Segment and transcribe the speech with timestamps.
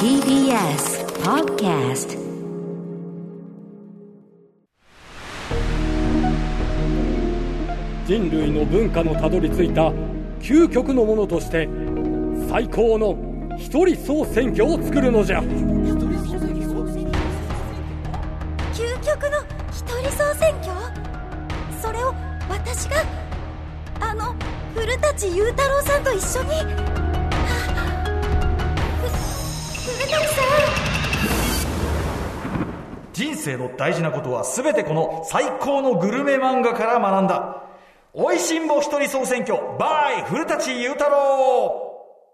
[0.00, 2.16] TBS Podcast
[8.06, 9.92] 人類の文化のたどり着いた
[10.40, 11.68] 究極のものとして
[12.48, 13.14] 最高の
[13.58, 15.40] 一人総選挙を作るのじゃ。
[15.42, 15.50] 究
[19.04, 20.72] 極の一人総選挙？
[21.82, 22.14] それを
[22.48, 23.04] 私が
[24.00, 24.34] あの
[24.74, 26.89] 古舘雄太郎さんと一緒に
[33.20, 37.64] 人生の大事なことは全てこの最高のグルメ漫画から学んだ。
[38.14, 41.89] おいしんぼ一人総選挙バイ古舘雄太郎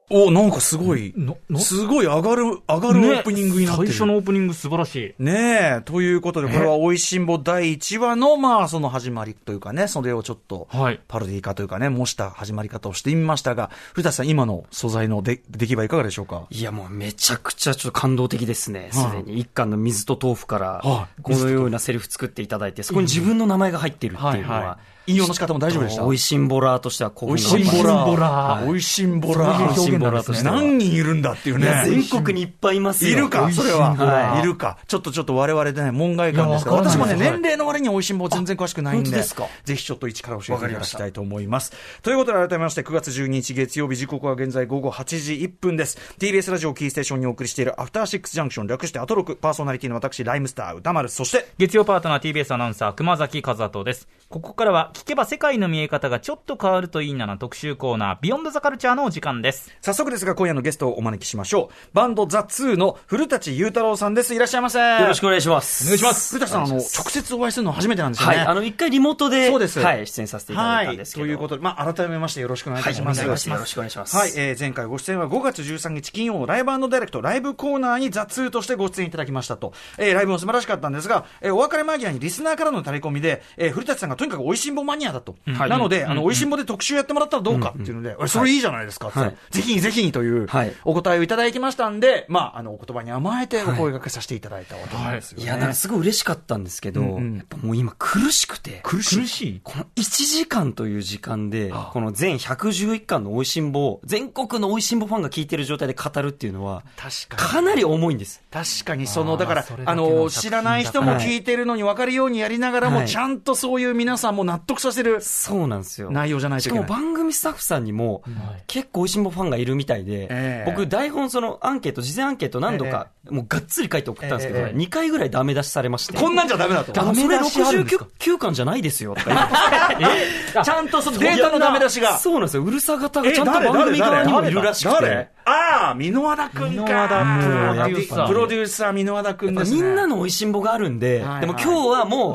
[0.09, 1.13] お、なんかすごい、
[1.59, 3.89] すごい上がる、上がるオープニングになってる。
[3.89, 5.23] 最初のオープニング素晴らしい。
[5.23, 11.01] ねえ、ということで、これは美味しんぼ第1話の、まあ、その始まりというかね、それをちょっと、はい。
[11.09, 16.47] パロディ化というかね、模した始まり方をしてみましたが、古田さん、今の素材の出出来はいかがでしょうか？
[16.51, 18.91] いやもうめちゃくちゃちょっと感動的ですね。
[18.93, 19.25] すはい。
[19.25, 19.41] でに。
[19.41, 21.23] 一貫の水と豆腐からは、い。
[21.23, 26.03] このようなセリフ作っていただいて、そこに自分の名前が入っているっていうのは、引用の仕方も大丈夫でした？
[26.03, 28.63] 美味しんぼらーとしては興美奮が味しんぼら。
[28.67, 29.77] 美味しんぼら美味しんぼら。
[29.77, 31.67] そういう表現なんですね何人いるんだっていうね。
[31.67, 33.13] いや全国にいっぱいいますよ。
[33.13, 33.95] いるか、それは。
[33.95, 34.79] はいいるか？
[34.87, 36.77] ちょっとちょっと我々でね、門外漢ですから。
[36.79, 39.11] 私もね、年齢の割には美味しんぼ全然詳しくないんで。
[39.11, 41.73] ぜひちょっと一から教えていただきたいと思います。
[42.03, 45.99] ということで改めまして、9月12日月曜日時刻は現在午後8時1分です。
[46.19, 54.09] TBS ラジオキーステーションにお送りしているアフターシックスジャンクション略してアトロクパーソナリティの私、ライムスター歌丸、そして、月曜パートナー TBS アナウンサー熊崎風斗です。
[54.29, 59.71] ここからは聞けば世界の見え方がちょっと変わるといいなな特集コーナー、 Beyond The Culture のお時間です。
[59.83, 61.75] 早速ですが今夜のゲストをお招きしましょう。
[61.93, 64.35] バンド THE 2 の古舘佑太郎さんです。
[64.35, 64.79] いらっしゃいませ。
[64.79, 65.85] よろしくお願いします。
[65.85, 68.37] お願いします古舘さん、あの、直接お会いするのは初めてなんですよね。
[68.39, 68.47] はい。
[68.47, 71.23] あの、一回リモートで、そうですはい、出演させていただいたんですけど。
[71.23, 71.29] はい。
[71.29, 73.23] ということで、まあ、改めましてよろしくお願いします。
[73.23, 73.59] お願いします。
[73.59, 74.17] よろしくお願いします。
[74.17, 79.73] はい、えー前回ご出演は5月13日金曜のライブダイレクトライブコーナーに THE 2 としてご出演いただきましたと。
[79.99, 85.37] えーライブも素晴らしかったんですが、えーお別れ間際にリスナーからのタレコミで、えー古舘さんがとにかく美味しんぼマニアだと。
[85.55, 85.71] はい。
[85.71, 89.37] なので、あの、美味しんぼで特集やってもらったらどうかっていうので、えそれいいじゃないですかって。
[89.51, 90.73] ぜひにぜひにというはい。
[90.85, 95.45] お答えをいただきましたんで、まあ、あの、お言葉に甘えてお声掛けさせていただいたわけなんですよね。
[95.45, 95.47] い。
[95.47, 98.81] や、なんかすごい嬉しかったんですけど、やっぱもう今苦しくて。
[98.83, 99.17] 苦し
[99.49, 99.61] い？
[99.63, 107.51] この1時間という時間で、この全111巻の美味しんぼを、全国の美味しんぼファンが聞いてる状態で語るっていうのは、確かに。
[107.51, 108.43] かなり重いんです。
[108.51, 113.09] 確かにその、だからあけのの、知らない人も聞いてるのに分かるようにやりながらも、はい。
[113.09, 116.11] ちゃんとそういう皆さんも納得させるそうなんですよ。
[116.11, 116.89] 内容じゃないとしかいけない。
[116.89, 118.23] も番組スタッフさんにも、
[118.67, 120.63] 結構美味しんぼファンがいるみたいで、ええ。
[120.67, 124.77] 僕台本そのアンケート、事前アンケート何度か、もうがっつり書いて送ったんですけど、ええ。
[124.77, 126.19] 2回ぐらいダメ出しされまして。
[126.19, 126.93] こんなんじゃダメだと。
[126.93, 132.19] ダメ出しあるんですか？69巻じゃないですよ、 ちゃんとそのデータのダメ出しが。
[132.19, 132.65] そうなんですよ。
[132.65, 135.09] うるさ方がえちゃんと番組側にもいるらしく誰？
[135.09, 135.37] て。
[135.47, 138.27] ああ、箕輪田くんか。
[138.27, 139.77] プロデューサー箕輪田くんですね。
[139.81, 141.41] みんなの美味しんぼがあるんで、はい。
[141.41, 142.35] でも今日はもう、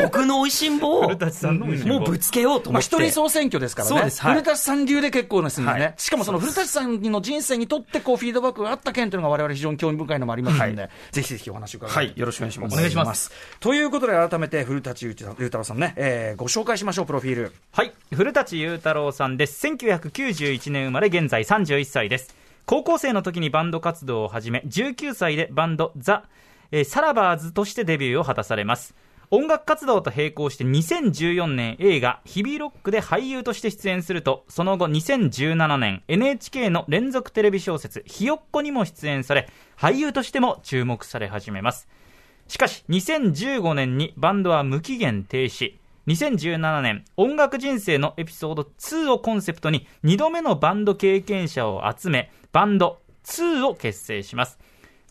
[0.00, 1.10] 僕の美味しんぼを、
[1.86, 2.96] もうぶつけようとまあ、思って。
[2.96, 3.96] 一人総選挙ですからね。
[3.96, 5.66] そうですはい古舘さん流で結構ですね。
[5.66, 12.74] はいしかもその古舘さんの人生にとってこうフィードバックがあった件というのが我々非常に興味深いのもありますので、ぜひぜひお話を伺いはい、よろしくお願いします。
[12.74, 17.52] お願いしますということで改めて古舘雄太郎さんね、えーご紹介しましょう、プロフィール。
[17.72, 17.92] はい。
[18.12, 19.66] 古舘雄太郎さんです。
[19.66, 22.34] 1991年生まれ、現在31歳です。
[22.66, 26.24] 高校生の時にバンド活動を始め、19歳でバンドザ・
[26.70, 28.94] えーサラバーズとしてデビューを果たされます。
[29.34, 41.88] 音楽活動と並行して2014年映画日々ロックで俳優として出演すると、その後2017年 NHK の連続テレビ小説ひよっこにも出演され、俳優としても注目され始めます。
[42.46, 45.76] しかし、2015年にバンドは無期限停止。
[46.08, 54.58] 2017年、音楽人生のエピソード2をコンセプトに、2度目のバンド経験者を集め、バンド2を結成します。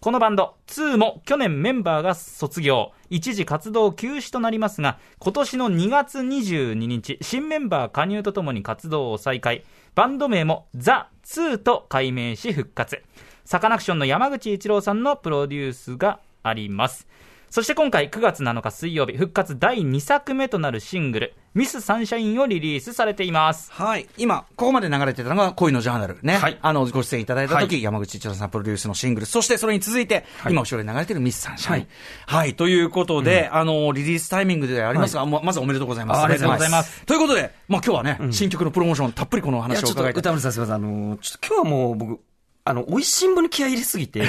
[0.02, 9.64] このバンド2も去年メンバーが卒業、一時活動休止となりますが、今年の2月22日、新メンバー加入とともに活動を再開。
[9.94, 13.04] バンド名も THE 2 と改名し復活。
[13.46, 17.08] サカナクションの山口一郎さんのプロデュースがあります。
[17.52, 23.70] そして今回9月7日水曜日、復活第2作目となるシングル、ミスサンシャインをリリースされています。
[23.74, 24.08] はい。
[24.18, 26.38] 今、ここまで流れてたのが恋のジャーナルね。
[26.38, 31.88] はいあの、ご出演いただいた時、はい山口一郎さんプロデュースのシングル、そしてそれに続いて、今後ろに流れてるミスサンシャイン。
[32.26, 32.56] はい。
[32.56, 36.20] ということで、あの、リリースタイミングでありますが、ままずおめでとうございます。
[36.20, 37.06] あありがとうございます。
[37.06, 40.22] ということで、まあ今日はね、新曲のプロモーション、たっぷりこのおいや、ちょっと話を伺いたい。
[40.22, 40.76] 歌丸さんすみません。
[40.76, 42.22] あの、ちょっと今日はもう僕、
[42.64, 44.24] あの、美味しんぼに気合い入れすぎて、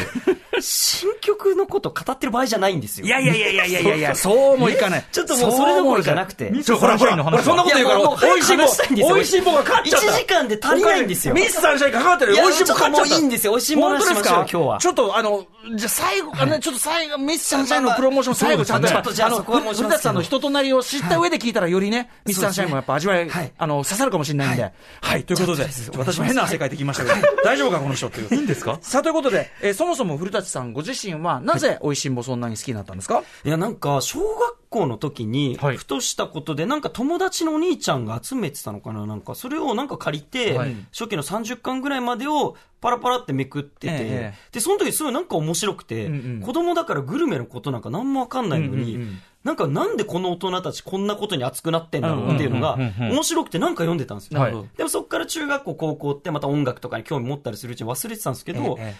[0.62, 3.06] 新曲曲のこと語ってる場合じゃないんですよ。
[3.06, 5.04] いやいやいやいやいやいやいや、そうもいかない。
[5.10, 6.52] ちょっともうそれどころじゃなくて。
[6.62, 10.06] ちょ、ほらほら、ほらそんなこと言うから、いやもう早く美味しいしたいんですよ美味しい棒が勝っちゃった。
[10.08, 24.72] 1時間で足りないんですよミスサンシャインかかってる美味しい棒勝っちゃもういいんですよ美味しい棒の話本当ですかしましょう今日はちょっと、あの、じゃあ最後、あのね、ちょっと最後、ミスサンシャインのプロモーション最後ちゃんと、そうですねちょっとじゃああの、古舘さんの人となりを知った上で聞いたらよりね、ミスサンシャインもやっぱ味わいはい、あの、刺さるかもしれないんで。
[25.00, 25.66] はい、ということで、
[25.96, 28.34] 私も変な汗かいてきましたけど、大丈夫か、この人っていう。
[28.34, 33.22] いいんですかさあ、ということで、えーそもそも古舘さんご自身は、なぜ美味しんぼそんなに好きになったんですか？
[33.44, 35.76] いや、なんか、小学校の時に、はい。
[35.76, 40.76] ふとしたことで、なんか友達のお兄ちゃんが集めてたのかななんか、それをなんか借りて、はい。
[40.92, 46.40] 初期の30巻ぐらいまでをパラパラってめくってて、ええで、その時すごいなんか面白くて、うんうん。
[46.40, 49.18] 子供だからグルメのことなんか何もわかんないのに、うんうんうん。
[49.44, 54.40] なんかなんでこの大人たちこんなことに熱くなってんだろうっていうのが面白くてなんか読んでたんですよ。
[54.40, 58.94] はいでもそこから中学校、高校ってまた音楽とかに興味持ったりするうちに忘れてたんですけど、え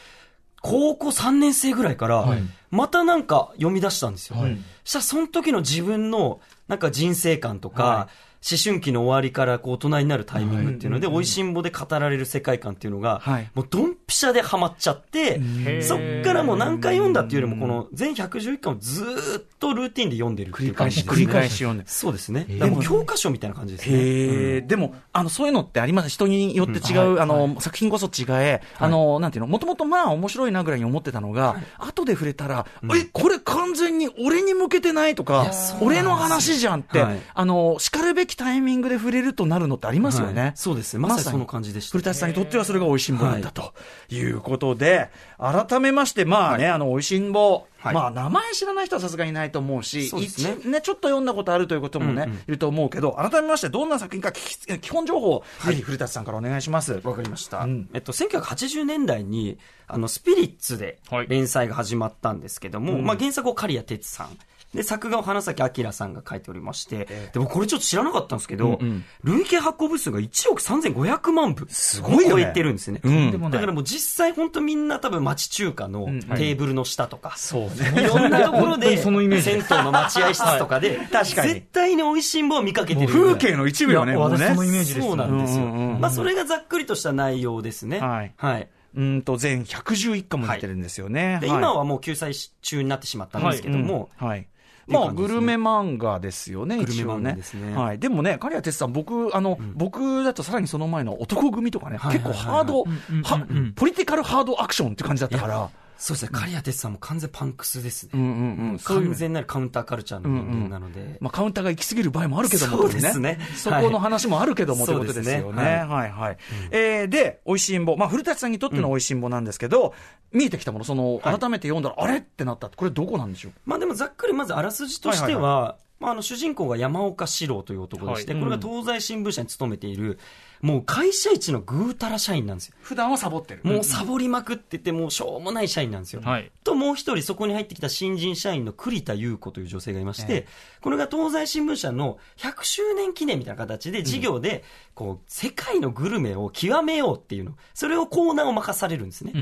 [0.62, 2.26] 高校3年生ぐらいから、
[2.70, 4.38] またなんか読み出したんですよ。
[4.38, 4.56] はい。
[4.84, 8.08] そしたらその時の自分のなんか人生観とか、は
[8.48, 11.16] 思春期の終わりからこう大人になるタイミングっていうので、はい。
[11.16, 13.50] 美味しんぼで語られる世界観っていうのが、はい。
[13.54, 15.40] もうドンピシャでハマっちゃって、
[15.80, 21.84] そっからもう何回読んだっていうよりも、この全111巻をずーっとルーティンで読んでるっていう感じです繰り返し読んで。
[21.86, 22.46] そうですね。
[22.48, 24.60] だからもう教科書みたいな感じですね。
[24.62, 26.08] でも、あの、そういうのってあります。
[26.08, 35.50] 人によって違う、あの、作品こそ違え、あの、なんていうの、もともとまあ面白いなぐらいに思ってたのが、後で触れたら、え、これ完全に俺に向けてないとか、
[35.80, 37.20] 俺の話じゃんって、はい。
[37.34, 40.40] あの、叱るべきタイミングで触れるとなるのってありますよね。
[40.42, 41.00] はいそうですね。
[41.00, 41.92] まさにその感じでした。
[41.92, 43.74] 古舘さんにとってはそれが美味しんぼなんだと
[44.10, 57.00] いうことで、改めまして、まあね、あの、美味しんぼ、はいまあ、名前知らない人はさすがにいないと思うし、そうね一ね、ちょっと読んだことあるということもね、うんうんいると思うけど、改めまして、どんな作品か基本情報を、ぜひ古舘さんからお願いします。
[57.02, 57.60] わかりました。
[57.60, 59.58] うんえっと、1980年代に、
[59.88, 64.38] あの、スピリッツではい連載が始まったんですけども、まあ、原作を刈谷哲さん。
[64.74, 68.78] で、作画を花咲明さんが書いておりまして、でもこれちょっと知らなかったんですけど、
[69.22, 71.66] 累計発行部数が1億3500万部。
[71.68, 72.44] すごいよね。
[72.44, 73.00] 超えてるんですね。
[73.02, 78.02] うんだからもう実際本当みんな多分町中華のテーブルの下とか、そうね。
[78.02, 79.44] いろんなところで、そのイメージ。
[79.44, 81.54] 銭湯の待合室とかで、確かに。
[81.54, 84.46] 絶対に美味しんぼを見かけてる風景の一部よね、もうね。
[84.46, 85.06] 私そのイメージです。
[85.06, 85.64] そうなんですよ。
[85.64, 88.00] うんうんうんまあ、それがざっくりとした内容ですね。
[88.00, 88.32] はい。
[88.36, 88.68] はい。
[88.94, 91.38] うんと、全111巻も出てるんですよね。
[91.40, 91.58] で、はい。
[91.58, 94.26] 今はもう救済中になってしまったんですけども、うん。
[94.26, 94.46] はい。
[94.86, 97.38] まあ、グルメ漫画ですよね、一応ね。
[97.74, 97.98] はい。
[97.98, 105.70] でもね、刈谷哲さん、僕、あの、僕だとさらにその前の男組とかね、はい結構ハード、はポリティカルハードアクションって感じだったから、
[106.02, 108.10] そうですね、刈谷哲さんも完全パンクスですね。
[108.14, 108.78] うんうんうん。
[108.80, 111.16] 完全なるカウンターカルチャーの人間なので。
[111.20, 115.40] まあ、カウンターが行き過ぎる場合もあるけども、そうですねそこの話もあるけども、ということですよね。
[115.42, 116.38] そうですねはいはい。
[116.72, 117.96] えーで、美味しんぼ。
[117.96, 119.94] まあ、古舘さんにとっての美味しんぼなんですけど、
[120.32, 122.68] 見えてきたもの、その、はい改めて読んだら、あれってなった。
[122.68, 123.52] これどこなんでしょう？
[123.64, 130.18] まあでもざっくりまずあらすじとしては、はいはいまあ、あの主人公が山岡四郎という男でして、はいこれが東西新聞社に勤めている、
[130.62, 132.76] もう会社一のぐうたら社員なんですよ。
[132.80, 133.60] 普段はサボってる。
[133.64, 136.22] もうサボりまくってて、もうしょうもない社員なんですよ。
[136.22, 140.46] はいと、もう一人そこに入ってきた新人社員の栗田優子という女性がいまして、え
[140.80, 144.62] これが東西新聞社の100周年記念みたいな形で事業で、
[144.94, 149.32] こう、世界のグルメを極めようっていうの、それをコーナーを任されるんですね。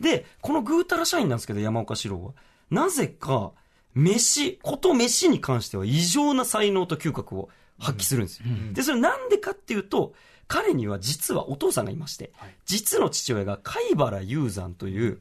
[0.00, 2.32] で、このぐうたら社員なんですけど、山岡四郎は。
[2.70, 3.52] なぜか、
[3.94, 7.48] 飯、こと飯に関しては異常な才能と嗅覚を
[7.78, 8.46] 発揮するんですよ。
[8.72, 10.14] で、それなんでかっていうと、
[10.48, 12.32] 彼には実はお父さんがいまして、
[12.66, 15.20] 実の父親が貝原雄山という、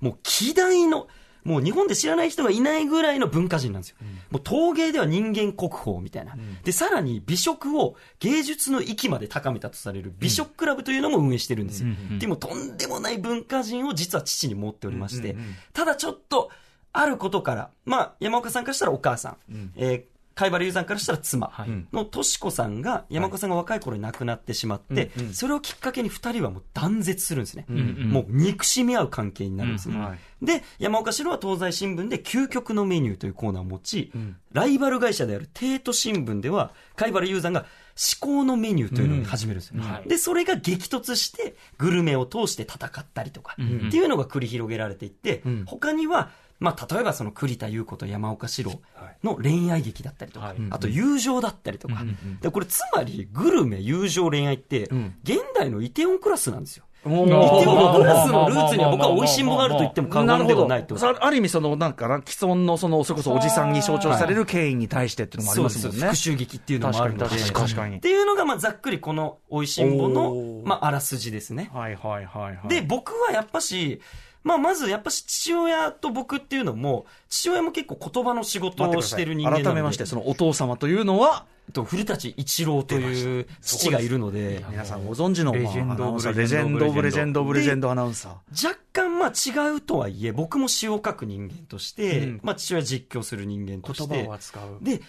[0.00, 1.08] もう希代の、
[1.44, 3.96] もう日本で知らない人がいないぐらいの文化人なんですよ。
[4.30, 6.36] もう陶芸では人間国宝みたいな。
[6.64, 11.90] で、さらに美食を芸術の域まで高めたとされる美食クラブというのも運営してるんですよ。
[12.18, 15.36] でもとんでもない文化人を実は父に持っておりまして、
[15.72, 16.50] ただちょっと、
[16.96, 19.36] あることから、まあ、山岡さんからしたらお母さん、
[19.76, 21.52] えー貝原雄山からしたら妻
[21.92, 27.66] のとし子さんが、山岡さんが若い頃に亡くなってしまって、それをきっかけに二人はもう断絶するんですね。
[27.68, 29.96] もう憎しみ合う関係になるんですね。
[30.42, 34.12] で、山岡四郎は東西新聞で究極のメニューというコーナーを持ち、
[34.52, 39.80] ライバル会社である帝都新聞では、貝原雄山が至高のメニューというのを始めるんですよ。
[40.06, 48.80] で、それが激突して、グルメを通して戦ったりとか、っていうのが繰り広げられていって、他には、まあ、例えばその栗田優子と山岡四郎
[49.22, 52.04] の恋愛劇だったりとか、あと友情だったりとか、
[52.40, 54.84] でこれつまりグルメ、友情、恋愛って、
[55.22, 56.84] 現代のイテオンクラスなんですよ。
[57.04, 66.06] もうイテオンクラスのルーツには僕は美味しんぼがあると言っても過言ではないとさある意味、その、なんかな、既存の、その、それこそおじさんに象徴される権威に対してっていうのもありますもんね。
[66.06, 67.36] 復讐劇っていうのもあるので。
[67.36, 71.70] っていうのが、まあ、ざっくりこの美味しんぼおのー、まあ、あらすじですね。
[71.74, 72.68] はいはいはいはい。
[72.68, 74.00] で、僕はやっぱし、
[74.44, 79.62] まあ、まずやっぱし父親と僕っていうのも、父親も結構言葉の仕事をしてる人間。
[79.62, 88.66] 改めまして、そのお父様というのは、と古舘一郎という父がいるので、皆さんご存知の、レジェンドオブまあアナウンサーレジェンドオブレジェンドオブレジェンドアナウンサー。
[88.66, 94.78] 若干まあ違うとはいえ、僕も詩を書く人間として、うんまあ父親実況する人間として、言葉を扱う。
[94.82, 95.00] で、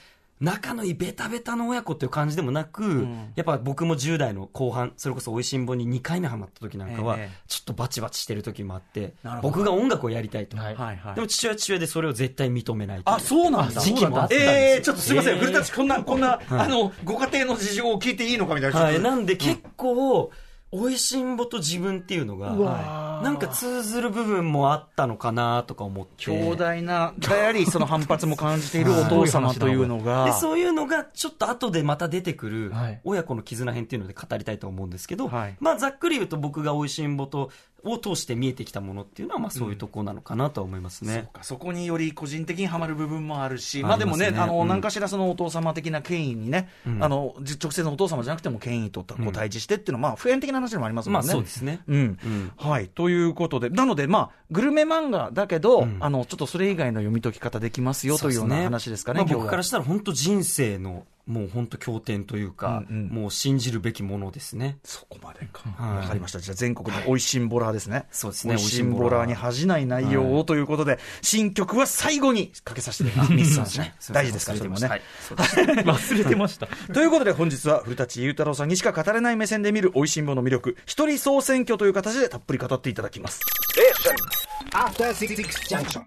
[0.41, 3.31] 仲のいいベタベタの親子っていう感じでもなく、ん。
[3.35, 7.37] やっぱ僕も10代の後半、それこそ美味しんぼに2回目ハマった時なんかは、ええ。
[7.47, 9.53] ちょっとバチバチしてる時もあってなる、ほど。
[9.53, 10.57] 僕が音楽をやりたいと。
[10.57, 11.15] はいはいはい。
[11.15, 13.79] でも父親は父親でそれを絶対認めないあ、そうなんだ。
[13.79, 15.35] 時期もあったんですよええちょっとすみません。
[15.35, 15.39] ええ。
[15.39, 18.79] 古舘、こんな、こんな、あの、ご家庭の事情を聞いていいのかみたいな。
[18.79, 20.31] はい、なんで結構、
[20.75, 26.11] 美味しんぼと自分っていうのが、はいなんか通ずる部分もあったのかなとか思って。
[26.17, 33.01] 強大な、であり、その反発も感じているお父様というの でが、そういうのがちょっと後でまた出てくるはい。
[33.03, 35.55] 親子の絆編っていうので語りたいと思うんですけど、はい。
[35.59, 37.51] まあざっくり言うと僕が美味しんぼと
[37.83, 41.13] を通して見えてきたものっていうのはまあそういうところなのかなとは思いますね。
[41.13, 41.43] そうか。
[41.43, 51.31] そこにより個人的にはまる部分もあるし、あまあでもね、ねあの、うん何かしらそのお父様的な権威にね、うんあの、じ直接のお父様じゃなくても権威とこう対峙してっていうのは、まあ普遍的な話でもありますもまあんね。
[51.31, 51.81] そうですね。
[51.87, 52.17] うん。
[52.23, 52.51] うん。
[52.57, 52.87] はい。
[52.87, 55.97] ということで、なので、まあ、グルメ漫画だけど、うん。
[55.99, 64.77] あの、ちょっとそれ以外の読み解き方できますよというような話ですかね、まあ、僕からしたら本当人生のもう本当経典というか、うんうんもう信じるべきものですね。
[64.83, 65.69] そこまでか。
[65.77, 66.39] はいわかりました。
[66.39, 68.05] じゃあ全国の美味しんボラーですね。
[68.11, 73.41] そうですね美味しんボラーに恥じない内容をということで、新曲は最後にかけさせていただきます。
[73.41, 73.95] ミスさんですね。
[74.11, 74.87] 大事ですから、それもね。
[74.87, 75.01] はい。
[75.31, 76.67] 忘れてました。
[76.93, 83.41] ということで本日は古舘裕太郎さんにしか語れない目線で見る美味しんぼの魅力、一人総選挙という形でたっぷり語っていただきます。
[83.75, 84.44] Junction.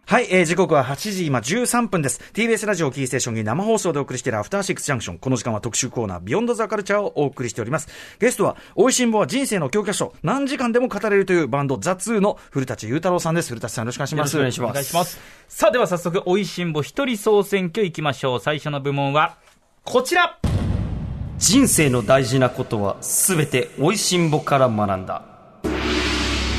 [0.07, 2.21] はい、えー、時刻は8時今13分です。
[2.33, 5.19] TBS ラジオキーステーションに生放送でお送りしているアフターシックスジャンクション。
[5.19, 7.89] この時間は特集コーナー、ビヨンドザカルチャーをお送りしております。
[8.19, 13.49] ゲストは、美味しんぼは人生の教科書、何時間でも語れるというバンド THE 2 の古舘佑太郎さんです。
[13.49, 14.37] 古舘さんよろしくお願いします。
[14.37, 15.21] よろしくお願いしますお願いします。
[15.49, 18.41] さあ、では早速、美味しんぼ一人総選挙いきましょう。
[18.41, 19.37] 最初の部門は、
[19.85, 20.39] こちら
[21.39, 25.28] 人生の大事なことは全て美味しんぼから学んだ。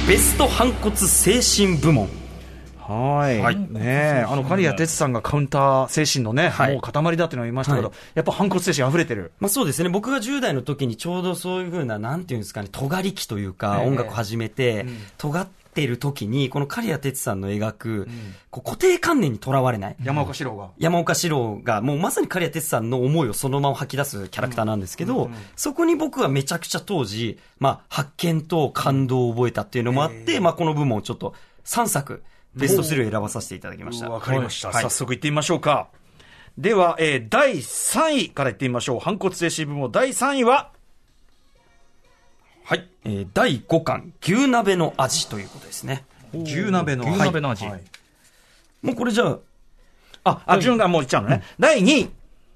[0.10, 2.10] ベスト反骨精神部門。
[2.80, 3.38] はい。
[3.38, 9.34] はいねえ、あの、雁屋哲さんがカウンター精神のね、はいもう塊だっていうのを言いましたけど、はいやっぱ反骨精神溢れてる。
[9.40, 9.90] まあそうですね。
[9.90, 14.88] 僕が10代の時にちょうどそういうふうな、なんていうんですかね、尖り期というか、ええ音楽始めて、
[15.20, 18.08] 尖ってる時に、この刈谷哲さんの描く、
[18.52, 19.96] こう固定観念にとらわれない。
[20.04, 20.70] 山岡四郎が。
[20.78, 31.34] 山岡四郎が、もうまさに刈谷哲さんの思いをそのまま吐き出すキャラクターなんですけど、そこに僕はめちゃくちゃ当時、まあ、発見と感動を覚えたっていうのもあって、まあ、この部門をちょっと
[31.66, 32.24] 3作、
[32.56, 34.10] ベスト3を選ばさせていただきました。
[34.10, 34.70] わかりました。
[34.70, 35.90] はい早速行ってみましょうか。
[36.58, 39.00] では、えー、第3位から行ってみましょう。
[39.00, 40.72] 反骨精神部門第3位は、
[42.70, 42.88] はい。
[43.04, 46.06] えー第5巻、牛鍋の味ということですね。
[46.32, 47.04] 牛鍋の。
[47.04, 47.82] 牛鍋の味はい
[48.84, 49.40] もうこれじゃあ、
[50.24, 51.42] あ、あ、順がもういっちゃうのね。
[51.60, 52.10] 第2位。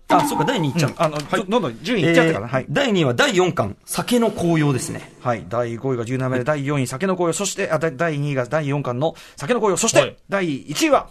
[0.09, 0.93] あ、そうか、第2位いっちゃう。
[0.97, 2.47] あの、どどんどん順位いっちゃってから。
[2.47, 2.73] はいえー。
[2.73, 5.11] 第2位は第4巻、酒の紅葉ですね。
[5.21, 5.43] はい。
[5.49, 11.09] 第5位が牛鍋で、第4位、酒の紅葉、そして、あ、第第2位が第4巻の酒の紅葉、そして、はい第1位は、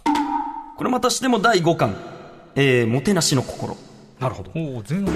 [0.77, 1.93] これまたしても第5巻、
[2.55, 3.75] えー、もてなしの心。
[4.21, 4.51] なるほど。
[4.55, 5.11] おお前半の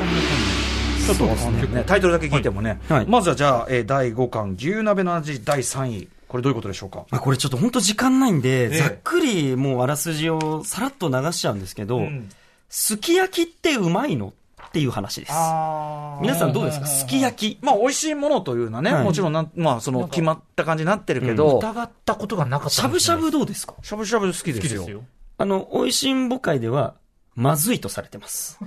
[1.07, 1.83] ちょっとわかんないね。
[1.87, 2.81] タイトルだけ聞いてもね。
[2.89, 6.07] はいまずはじゃあ、えー第5巻、牛鍋の味第3位。
[6.27, 7.05] これどういうことでしょうか？
[7.09, 12.29] まあ、これちょっと本当時間ないんで、ええざっくりもうあらすじをさらっと流しちゃうんですけど、ん
[12.67, 15.31] すき焼きってうまいのっていう話です。
[15.33, 16.85] あ皆さんどうですか？
[16.85, 17.63] すき焼き。
[17.63, 23.75] まあ、美味しいものというのはね、はいもちろんなん、まあ、その、決まった感じになってるけど、疑ったことがなかったしゃぶしゃぶどうですか？
[23.81, 24.81] しゃぶしゃぶ好きですよ。
[24.81, 25.03] 好きですよ。
[25.37, 26.95] あの、美味しんぼ会では、
[27.38, 28.60] まずいとされてます。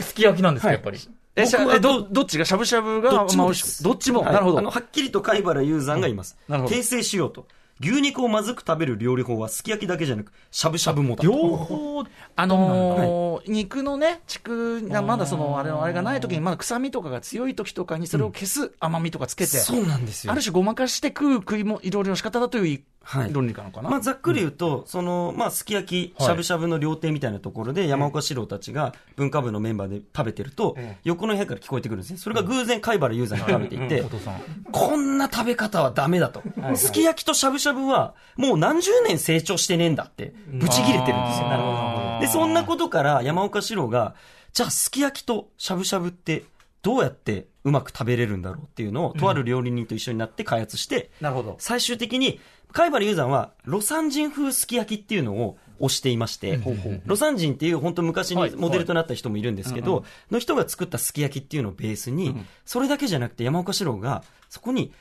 [0.00, 0.98] すき焼きなんですか、はいやっぱり。
[1.34, 4.58] え、しゃえど、どっちがしゃぶしゃぶが、どっちもまあどっちも、はいなるほど。
[4.60, 6.38] あの、はっきりと貝原雄山がいます。
[6.48, 7.46] なるほど訂正しようと。
[7.80, 11.28] 牛肉をまずく食べる料理法はすき焼きだけじゃなく、しゃぶしゃぶもだと。
[11.28, 12.04] 両方、
[12.36, 20.32] あのー肉のね、畜がまだその、あれの、あれがない時に、まだ臭みとかが強い時とかに、それを消す甘みとかつけて、そうなんですよ。
[20.32, 23.32] ある種ごまかして食う食いも、いろいろの仕方だというはい。
[23.32, 23.90] 論理なのかな？
[23.90, 26.26] まあ、ざっくり言うと、その、まあ、すき焼き、はい。
[26.26, 32.18] しゃぶしゃぶの料亭みたいなところで、山岡四郎たちが文化部のメンバーで食べてると、横の部屋から聞こえてくるんですね。
[32.18, 34.40] それが偶然貝原雄山が食べていてお、父さん。
[34.72, 36.42] こんな食べ方はダメだと。
[36.76, 41.48] すき焼きとしゃぶしゃぶは、もう何十年成長してねえんだって、ブチ切れてるんですよ。
[41.48, 42.20] なるほど。
[42.20, 44.14] で、そんなことから山岡四郎が、
[44.52, 46.44] じゃあすき焼きとしゃぶしゃぶって、
[46.84, 51.56] どうやってうまく食べれるんだろうっていうのを、とある料理人と一緒になって開発して、なるほど。
[51.58, 52.38] 最終的に、
[52.72, 56.60] 貝原雄山は、ロサン人風すき焼きっていうのを推していまして、
[57.06, 62.36] ロサン人っていう本当昔にモデルとなった人もいるんですけど、の人が作ったすき焼きっていうのをベースに、
[62.66, 64.92] それだけじゃなくて山岡四郎が、そこに、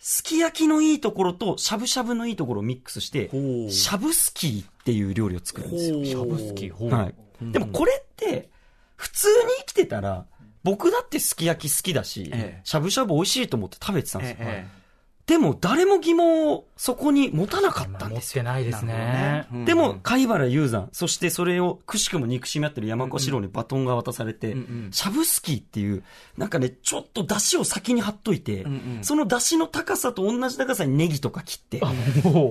[0.00, 3.30] すき焼きのいいところとしゃぶしゃぶのいいところをミックスして、
[3.70, 6.04] しゃぶすきっていう料理を作るんですよ。
[6.04, 6.68] しゃぶすき。
[6.70, 7.52] はい。
[7.52, 8.48] でもこれって、
[8.96, 10.26] 普通に生きてたら、
[10.70, 14.36] 僕だってすき焼き好きだしええ、しゃぶしゃぶ美味しいと思って食べてたんですよ。
[14.40, 14.66] え
[15.28, 18.42] でも誰も疑問をそこに持たなかったん持っですよ。
[18.42, 19.46] てないですね。
[19.52, 24.56] えでも、貝原雄山、そしてそれをくしくも憎しみ合ってる山岡四郎にバトンが渡されて、
[24.90, 26.02] しゃぶすきっていう、
[26.38, 28.64] なんかね、ちょっと出汁を先に貼っといて、
[29.02, 31.82] その出汁の高さと同じ高さにネギとか切って、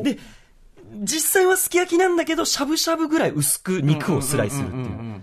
[0.03, 0.19] で、
[0.93, 5.21] 実際はすき焼きなんだけど、しゃぶしゃぶぐらい薄く肉をスライスするっていう。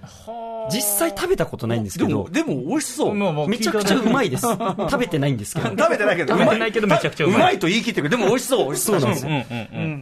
[0.70, 3.48] 実際食べたことないんですけどでも、、でも美味しそう。
[3.48, 4.46] めちゃくちゃうまいでです。
[4.90, 5.70] 食べてないんですけど。
[5.70, 8.66] 食べてないけど、食べてないけどめちゃくちゃうまいまいと言い切ってるけど、でも美味しそう。
[8.66, 9.30] 美味しそうなんですよ。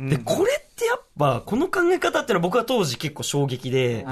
[0.08, 4.06] で、これってやっぱ、この考え方っていうのは僕は当時結構衝撃で、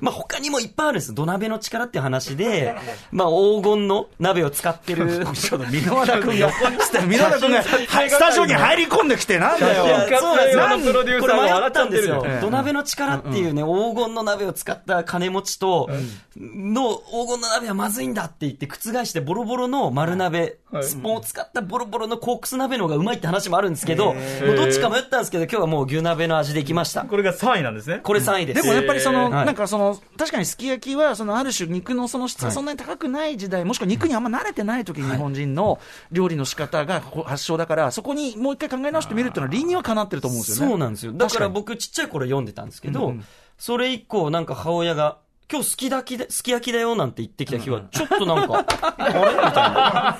[0.00, 1.14] まあ他にもいっぱいあるんです。
[1.14, 2.74] 土鍋の力っていう話で、
[3.12, 5.24] まあ黄金の鍋を使ってる。
[5.34, 9.84] ちょっと箕輪田君が、 箕輪田君が、はいスタジオに入り込んできて、なんだよ。
[10.18, 12.26] そうなんですよこれ迷ったんですよ。
[12.40, 15.88] 土鍋の力っていうね、黄金の鍋を使った金持ちと、
[16.36, 24.14] の黄金の鍋はまずいんだって言って覆してボロボロの丸鍋、スポンを使ったボロボロのコークス鍋の方がうまいって話もあるんですけど、
[24.56, 27.02] どっちか迷ったんですけど、今日はもう牛鍋の味でいきました。
[27.04, 28.00] これが3位なんですね。
[28.02, 28.62] これ3位です。
[28.62, 35.78] でもやっぱりその、はいなんかその、確かにすき焼きは、そのある種肉のその質がそんなに高くない時代、もしくは肉にあんま慣れてない時に日本人の
[36.12, 40.70] 料理の仕方が発祥だから、そこにもう一回考え直してみるっていうのは理にはかなってると思うんですよね。
[40.70, 41.12] そうなんですよ。
[41.12, 43.14] だから僕ちっちゃい頃読んでたんですけど、
[43.58, 45.18] それ以降なんか母親が、
[45.50, 48.64] 今日すき焼きですき焼きだよなんて言ってきた日は、ちょっとなんか、
[48.98, 49.14] あれ？
[49.14, 50.18] みたいな。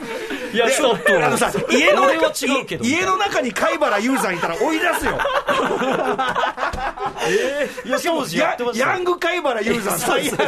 [0.52, 1.26] いや、ちょっと。
[1.26, 5.18] あのさ、家の中違うけど家の中に貝原雄山いたら追い出すよ。
[7.84, 10.40] いや、当時やってましたよヤング貝原雄山 最悪。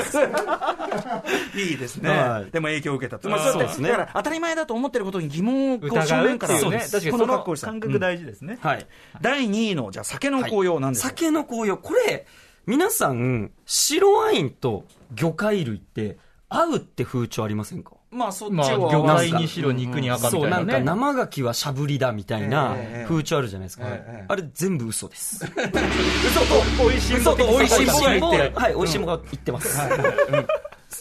[1.54, 3.28] いいですね、はいでも影響を受けたと。
[3.28, 6.78] まあまあ、そうですねだから当たり前だと思ってることに疑問をこう正面からっていうね。
[6.78, 8.58] そうです確かにそのこの感覚大事ですね。
[8.60, 8.86] はい。
[9.20, 11.76] 第2位の、じゃあ酒の紅葉なんですか、酒の紅葉。
[11.76, 12.26] これ、
[12.66, 16.18] 皆さん、白ワインと魚介類って
[16.48, 17.92] 合うって風潮ありませんか？
[18.12, 21.00] まあそっちまあ、を魚介にしろ肉に赤みそう、なんかたいなね。
[21.00, 23.84] 生牡蠣はしゃぶりだみたいなええ風潮あるじゃないですか。
[23.86, 25.44] ええあれ全部嘘です。
[25.48, 28.52] 嘘と美味しい嘘と美味しいものが言ってる。
[28.54, 29.80] はい、美味しいものが言ってます。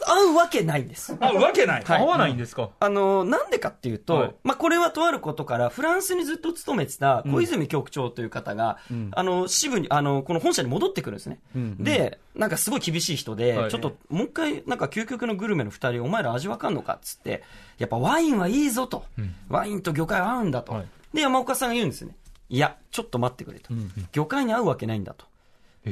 [0.06, 1.16] 合うわけないんです。
[1.20, 1.84] あ、わけない。
[1.84, 2.70] はい合わないんですか？
[2.80, 8.78] あの、なんでかっていうと、はいまあ、これはとあることから、フランスにずっと勤めてた小泉局長という方が、
[9.12, 11.40] あの、支部に、あの、この本社に戻ってくるんですね。
[11.80, 17.44] で、なんかすごい厳しい人で、はいちょっともう一回、なんか究極のグルメの二人、お前ら味わかんのかっつって、
[17.78, 19.04] やっぱワインはいいぞと。
[19.50, 20.74] ワインと魚介は合うんだと。
[20.74, 22.16] はいで、山岡さんが言うんですよね。
[22.48, 23.74] いや、ちょっと待ってくれと。
[24.14, 25.26] 魚介に合うわけないんだと。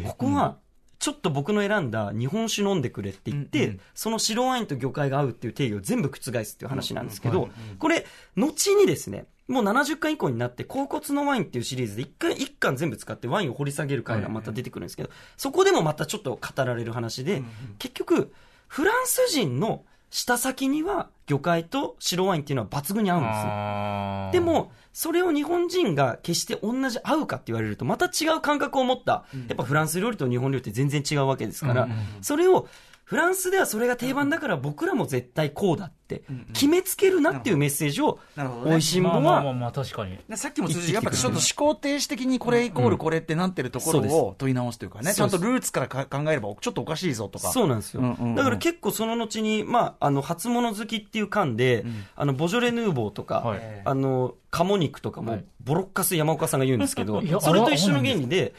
[0.06, 0.56] ここは、
[1.00, 17.44] ちょっと僕の選んだ日本酒飲んでくれって言って、その白ワインと魚介が合うっていう定義を全部覆すっていう話なんですけど、これ、後にですね、もう70巻以降になって、甲骨のワインっていうシリーズで一回、一巻全部使ってワインを掘り下げる回がまた出てくるんですけど、そこでもまたちょっと語られる話で、
[17.80, 18.34] 結局、
[18.68, 24.30] フランス人の舌先には魚介と白ワインっていうのは抜群に合うんですよ。
[24.32, 31.88] で、も、それを日本人が決して同じ合うかって言われると、また違う感覚を持った、やっぱフランス料理と日本料理って全然違うわけですから、
[32.22, 32.67] それを、
[33.10, 36.22] フランスではそれが定番だから僕らも絶対こうだって、
[36.54, 38.69] 決めつけるなっていうメッセージをなるほど、ね。
[38.69, 40.19] 美味しんぼまあまあまあは、まあ、確かに。
[40.28, 47.52] ねさっきも通じやっぱりちょっと思考停止的にこれイコールこれってなってるところを問い直すというかね、ちゃんとルーツからか考えればちょっとおかしいぞとか。
[47.52, 48.15] そうなんですよ。
[48.36, 53.82] だから結構その後に、まあ、あの、初物好きっていう缶で、あの、ボジョレ・ヌーボーとか、はい。
[53.86, 58.54] あの、鴨肉とかも、ボロッカス山岡さんが言うんですけど それと一緒の原理で、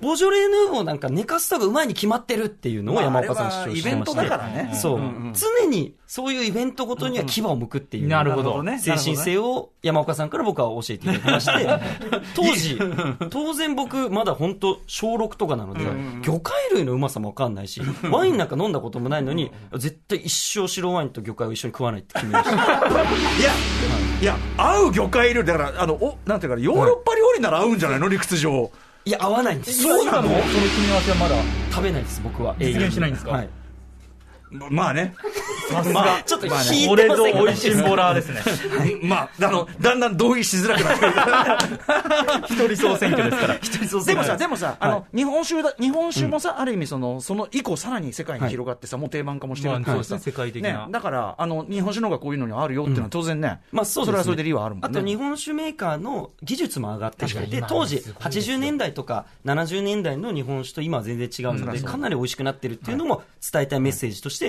[0.00, 4.70] ボジョレ・ヌーボーなんか寝かすたがうまいに決まってるっていうのを山岡さん主張してましイベントだからね。
[4.74, 5.00] そう、
[5.34, 8.08] 常にそういうイベントごとには牙を向くっていう。
[8.08, 8.62] なるほど。
[8.62, 8.78] ね。
[8.78, 11.80] 精神性を山岡さんから僕は教えていただきまして、
[12.34, 12.78] 当時、
[13.30, 15.84] 当然僕、まだ本当、小6とかなので、
[16.22, 22.56] 魚介類のうまさもわかんないし、ワインなんか飲んだこともないのに、絶対一生白ワインと魚介を一緒に食わないって決めました。
[22.56, 28.08] いや、いや、合う魚介料理、だから、あの、お、なんていうかな、ヨーロッパ料理なら合うんじゃないの？
[28.08, 28.70] 理屈上。
[29.04, 29.82] いや、合わないんです。
[29.82, 30.40] そうなのその組
[30.86, 31.36] み合わせはまだ。
[31.70, 32.56] 食べないです、僕は。
[32.58, 33.30] 実現しないんですか？
[33.32, 33.48] はい。
[34.70, 35.14] まあね。
[35.68, 36.22] さすが。
[36.24, 38.40] ちょっとまあね引いこれぞ美味しんぼラーですね。
[39.02, 42.52] まあ、あの、だんだん同意しづらくなって。
[42.54, 44.04] 一人総選挙ですから。
[44.04, 50.04] でもさ、でもさ、あの、日本酒だ、日本酒もさ、ある意味その、その以降さらに世界に広がってさ、もう定番化もしてるまあからさ。
[50.04, 50.32] そうですね。
[50.32, 50.88] 世界的な。
[50.90, 53.60] だから、あの、日本酒の方がこういうのにあるよっていうのは当然ね。
[53.72, 54.88] まあそうですねれはそれで理由はあるもんね。
[54.88, 64.45] あと日本酒メーカーの技術も上がってきて当時すごいですよ80年代とか70年代の日本酒と今は全然違うので、かなり美味しくなってるっていうのも伝えたいメッセージとして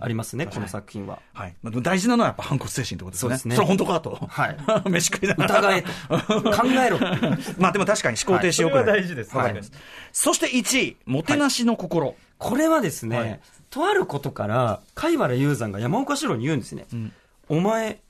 [0.00, 1.20] ありますね、ここの作品は。
[1.32, 1.56] はい。
[1.62, 3.20] まあ、大事なのはやっぱ反骨精神ってことですね。
[3.20, 4.18] そうですねそれ本当かと。
[4.28, 4.56] はい。
[4.90, 5.60] 飯食いながら。
[5.60, 5.88] 疑えと。
[6.42, 6.98] 考えろ。
[7.58, 8.84] まあでも確かに思考停止よくない。
[8.84, 9.72] はいそれは大事ですわかります。
[10.12, 12.14] そして1位、もてなしの心。
[12.38, 16.86] これはですね、はいとあることから、貝原雄山が山岡四郎に言うんですね。
[17.48, 18.00] お前、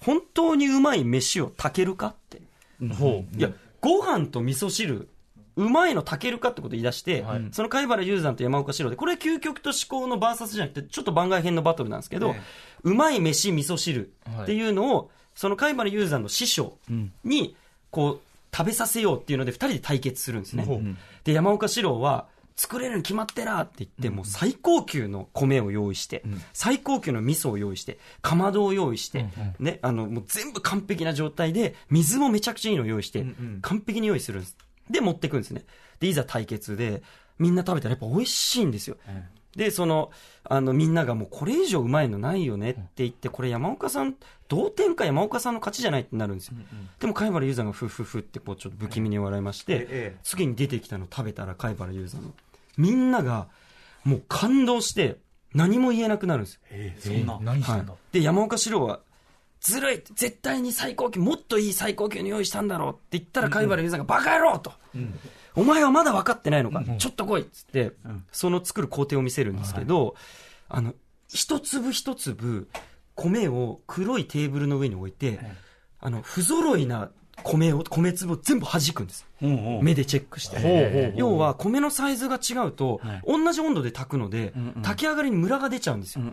[0.00, 2.40] 本当にうまい飯を炊けるかって。
[2.94, 5.08] ほいや、ご飯と味噌汁、
[5.58, 12.36] うまいの炊けるかってことを言い出して、その貝原雄山と山岡四郎で、これは究極と思考のバーサスじゃなくて、ちょっと番外編のバトルなんですけど、
[12.84, 16.78] うまい飯、味噌汁っていうのを、その貝原雄山の師匠
[17.24, 17.56] に、
[17.90, 20.64] こう、食べさせようっていうので、二人で対決するんですね。
[21.24, 29.26] で、山岡四郎は、作れるに決まってらって言って、もう最高級の米を用意して、最高級の味噌を用意して、かまどを用意して、
[29.60, 33.24] ね、あの、もう全部完璧な状態で、水もめちゃくちゃいいのを用意して、
[33.62, 34.56] 完璧に用意するんです。
[34.90, 35.64] で、持ってくんですね。
[36.00, 37.02] で、いざ対決で、
[37.38, 38.96] みんな食べたらやっぱ美味しいんですよ。
[39.56, 40.10] で、その、
[40.44, 44.14] あの、みんながもうこれ以上うまいのないよねって言って、これ山岡さん、
[44.48, 46.54] 同点か山岡さんの勝ちじゃないってなるんですよ。
[47.00, 52.34] でも貝原雄山がフッフッフってこうちょっと不気味に笑いまして、次に出てきたの食べたら貝原雄山の。
[52.76, 53.48] みんなが
[54.04, 55.18] もう感動して
[55.54, 56.60] 何も言えなくなるんですよ。
[56.98, 57.38] そんな。
[57.42, 59.00] 何してんだ、はい、で、山岡四郎は、
[59.60, 60.02] ずるい。
[60.14, 64.72] 絶対に最高級、もっといい最高級の用意したんだろうって言ったら、貝原雄山がバカ野郎と、
[65.54, 67.92] お前はまだ分かってないのか、ちょっと来いっつって、
[68.32, 70.14] その作る工程を見せるんですけど、
[70.68, 70.94] あの、
[71.28, 72.68] 一粒一粒、
[73.14, 75.40] 米を黒いテーブルの上に置いて、
[76.00, 77.10] あの、不揃いな
[77.42, 79.26] 米を、米粒を全部弾くんです。
[79.82, 81.12] 目でチェックして。
[81.16, 86.24] 要は、米のサイズが違うと、同じ温度で炊くので、炊き上がりにムラが出ちゃうんですよ。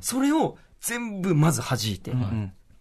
[0.00, 2.12] それを全部まず弾いて、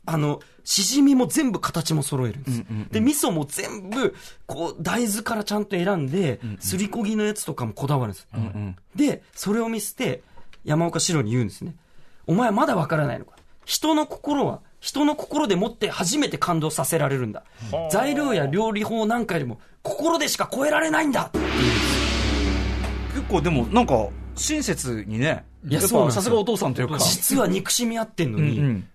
[0.05, 2.63] あの、しじみも全部形も揃えるんです。
[2.91, 8.27] で、味噌も全部、こう、大豆からちゃんと選んで、すりこぎのやつとかもこだわるんです。
[8.95, 10.23] で、それを見せて、
[10.65, 11.75] 山岡四郎に言うんですね。
[12.27, 13.33] お前はまだわからないのか。
[13.65, 17.43] 人の心は、人の心でもって初めて感動させられるんだ。
[17.91, 21.31] 材料や料理法なんかよりも、心でしか超えられないんだ
[23.13, 26.97] 結構でもなんか親切にねいやっぱそうさすがお父さんというか。
[26.99, 28.87] 実は憎しみ合ってんのに、うん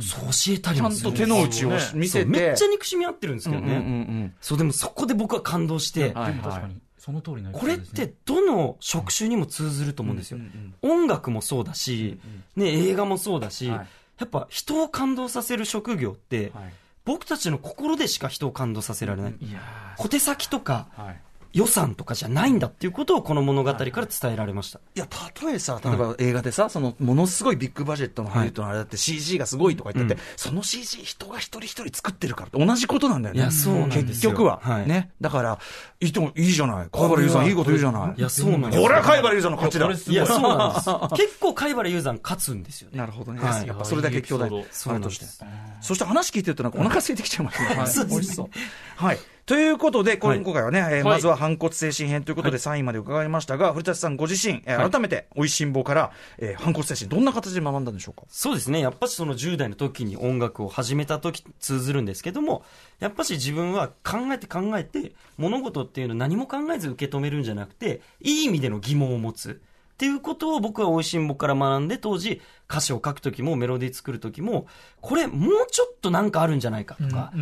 [0.00, 2.24] そう教えたりちゃんもすると手の内を見せて。
[2.26, 3.76] めっちゃ憎しみ合ってるんですけどね。
[3.76, 3.92] うんうんう
[4.24, 6.34] んそう、でもそこで僕は感動して、はい。
[6.34, 10.38] でも確かに、その通りこれってどの職種にも通ずると思うんですよ。
[10.82, 12.20] 音楽もそうだし、
[12.54, 13.78] ね、映画もそうだし、はい。
[14.18, 16.74] やっぱ人を感動させる職業って、はい。
[17.06, 19.34] 僕たちの心でしか人を感動させられない。
[19.40, 19.60] いや
[19.96, 21.20] 小手先とかはい
[21.56, 24.78] 予算とかじゃないんだっていうことをこの物語から伝えられました。
[24.94, 25.08] いや、
[25.42, 33.40] 例えさ、例えば映画でさ、その、ものすごいビッグバジェットのハリウッドのあれだって CG がすごいとか言ってて、その CG 人が一人一人作ってるからって同じことなんだよね。
[33.40, 34.60] いやそうなん結局は。
[34.62, 35.10] はいね。
[35.22, 35.58] だから、
[36.00, 36.88] いいとも、いいじゃない。
[36.92, 38.20] 貝原優さんいいこと言うじゃない。
[38.20, 39.86] いや、そうなんですこれは貝原優さんの勝ちだ。
[39.86, 40.90] いや、そうなんです。
[41.16, 42.98] 結構貝原雄山勝つんですよね。
[42.98, 43.40] なるほどね。
[43.40, 45.24] はいやっぱそれだけ兄弟あるとして。
[45.80, 47.86] そして話聞いてるとなんかお腹空いてきちゃいましたね。
[47.86, 48.48] そうですね美味しそう。
[48.96, 49.18] はい。
[49.46, 51.02] ということで、今回はね、えーはい。
[51.04, 58.26] まずは反骨精神編ということで3位まで伺いましたが、古舘さんご自身、えー改めて、美味しんぼから、えー反骨精神、どんな形で学んだんでしょうか？
[58.28, 58.80] そうですね。
[58.80, 62.64] やっぱしその10代の時に音楽を始めた時通ずるんですけども、
[62.98, 69.60] やっぱし自分は考えて考えて、物事っていうのを何も考えず受け止めるんじゃなくて、いい意味での疑問を持つ。
[69.94, 74.66] っていうことを僕は美味しんぼから学んで、当時歌詞を書く時もメロディー作る時も、
[75.00, 77.32] これもうちょっとなんかあるんじゃないかとか、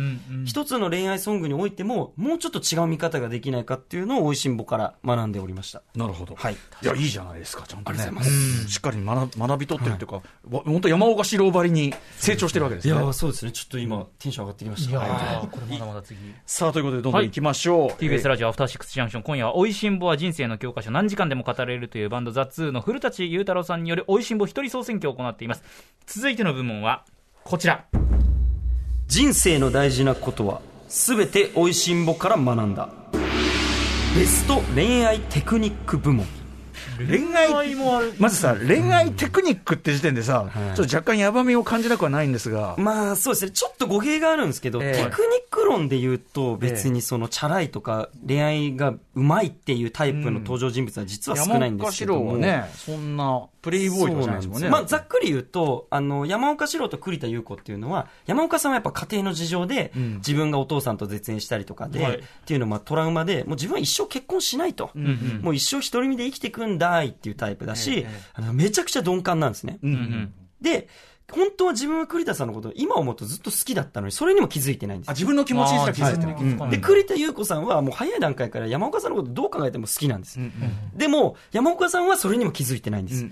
[0.45, 5.81] 一つの恋愛ソングにおいても、もうちょっと違う見方ができないかっていうのを美味しんぼから学んでおりました。
[5.95, 6.35] なるほど。
[6.35, 6.53] はい。
[6.53, 7.99] いや、いいじゃないですか、ちゃんとね。
[7.99, 12.93] ありがとうございますうんしっかり学学び取ってるっていうか、わ本当山岡四郎ばりに成長してるわけですね。
[12.93, 13.51] いやーそうですね。
[13.51, 14.91] ちょっと今、テンション上がってきました。
[14.91, 16.19] いやはいーこれまだまだ次。
[16.45, 17.89] さあ、ということで、どんどん行きましょう。
[18.01, 25.63] TBS ラジオアフターシックスジャンクション、今夜は、おいしんぼは人生の教科書、何時間でも語れるというバンド、ザ・2の古舘裕太郎さんによる、おいしんぼ一人総選挙を行っています。
[26.05, 27.05] 続いての部門は、
[27.43, 27.85] こちら。
[29.07, 32.89] 人生の大事なことは全ておいしんぼから学んだ
[34.15, 36.25] ベスト恋愛テクニック部門
[36.97, 38.13] 恋愛もある。
[38.19, 43.51] まずさ、恋愛テクニックって時点でさ、ちょっと若干やばみを感じなくはないんですが、まあそうですね。
[43.51, 45.03] ちょっと語弊があるんですけど、ええ。
[45.03, 54.69] テクニック論で言うと別にそのチャラいとか恋愛がうまいっていうタイプの登場人物は実は少ないんですけども、山岡四郎はね、そんなプレイボーイとかじゃないですもんね。
[54.69, 60.17] まあ、ざっくり言うと、あの、山岡四郎と栗田優子っていうのは、山岡さんはやっぱ家庭の事情で、ん。
[60.17, 62.17] 自分がお父さんと絶縁したりとかで、はい。
[62.17, 64.91] っていうのはまあトラウマで、もう自分は一生結婚しないと。
[64.93, 65.41] ん。
[65.41, 69.79] もう一生独り身で生きていくんだいっていうタイプだし、あのめちゃくちゃ鈍感なんですね。
[69.83, 70.33] うんううんん。
[70.61, 70.87] で、
[71.31, 75.13] 本当は自分は栗田さんのこと、今思うとずっと好きだったのに、それにも気づいてないんですあ、。
[75.13, 76.35] 自分の気持ちにすら気づいてない。
[76.35, 80.39] あーうんで、栗田優子さんはもう早い段階から山岡さんのことどう考えても好きなんです。
[80.95, 83.25] でも、山岡さんはそれにも気づいてないんです。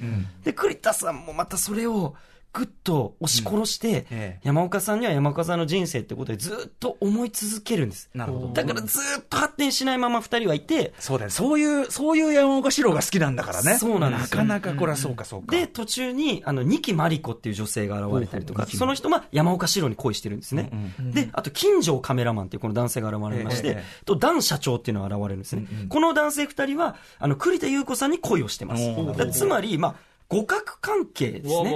[0.44, 2.16] で、栗田さんもまたそれを
[2.54, 8.12] ぐっと押し殺して、ええ山岡さんには山岡さんの人生ってことでずっと思い続けるんです。
[8.13, 8.48] なるほど。
[8.54, 11.32] だからずっと発展しないまま二人はいて、そうだよ。
[11.32, 13.78] そういう、そういう山岡四郎が好きなんだからね。
[13.80, 15.56] そうなんですよなかなかこれはそうか、そうか。
[15.56, 20.70] で、途中に、あの、二木真理子っていう女性が現れたりとか、その人は山岡四郎に恋してるんですね。
[21.00, 25.66] で、あと、金城カメラマンっていうこの男性が現れまして、ええと、ダン社長っていうのが現れるんですね。
[25.89, 28.84] この男性二人は、あの、栗田優子さんに恋をしてます。
[29.32, 31.72] つまり、まあ、互角関係ですね。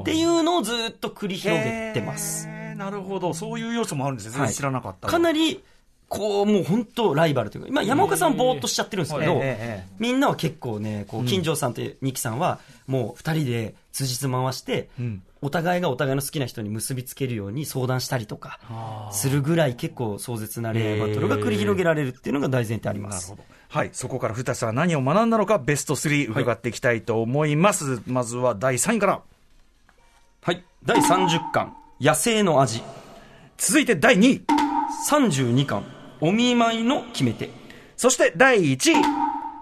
[0.00, 2.46] っていうのをずっと繰り広げてます。
[2.76, 3.34] なるほど。
[3.34, 4.52] そういう要素もあるんですね。
[4.52, 5.12] 知らなかったわ。
[5.12, 5.62] かなり、
[6.08, 9.40] こう、もう本当ライバルというか、今山岡さんはぼーっとしちゃってるんですけど、
[9.98, 18.58] みんなは結構ね、こう、金城さんと二木さんは、もう二人で辻褄回して、んお互いがお互いの好きな人に結びつけるように相談したりとか、
[19.12, 23.30] するぐらい結構壮絶な恋愛バトルが繰り広げられるっていうのが大前提あります。
[23.30, 23.54] なるほど。
[23.74, 23.90] はい。
[23.92, 28.00] そこから古田さんは何を学んだのか、ベスト3伺っていきたいと思います。
[28.06, 29.20] まずは第3位から。
[30.42, 30.62] はい。
[30.84, 32.84] 第30巻、野生の味。
[33.58, 34.44] 続いて第2位。
[35.10, 35.84] 32巻、
[36.20, 37.50] お見舞いの決め手。
[37.96, 38.94] そして第1位。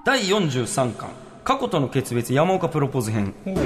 [0.05, 1.09] 第43巻、
[1.43, 3.33] 過去との決別山岡プロポーズ編。
[3.47, 3.57] 相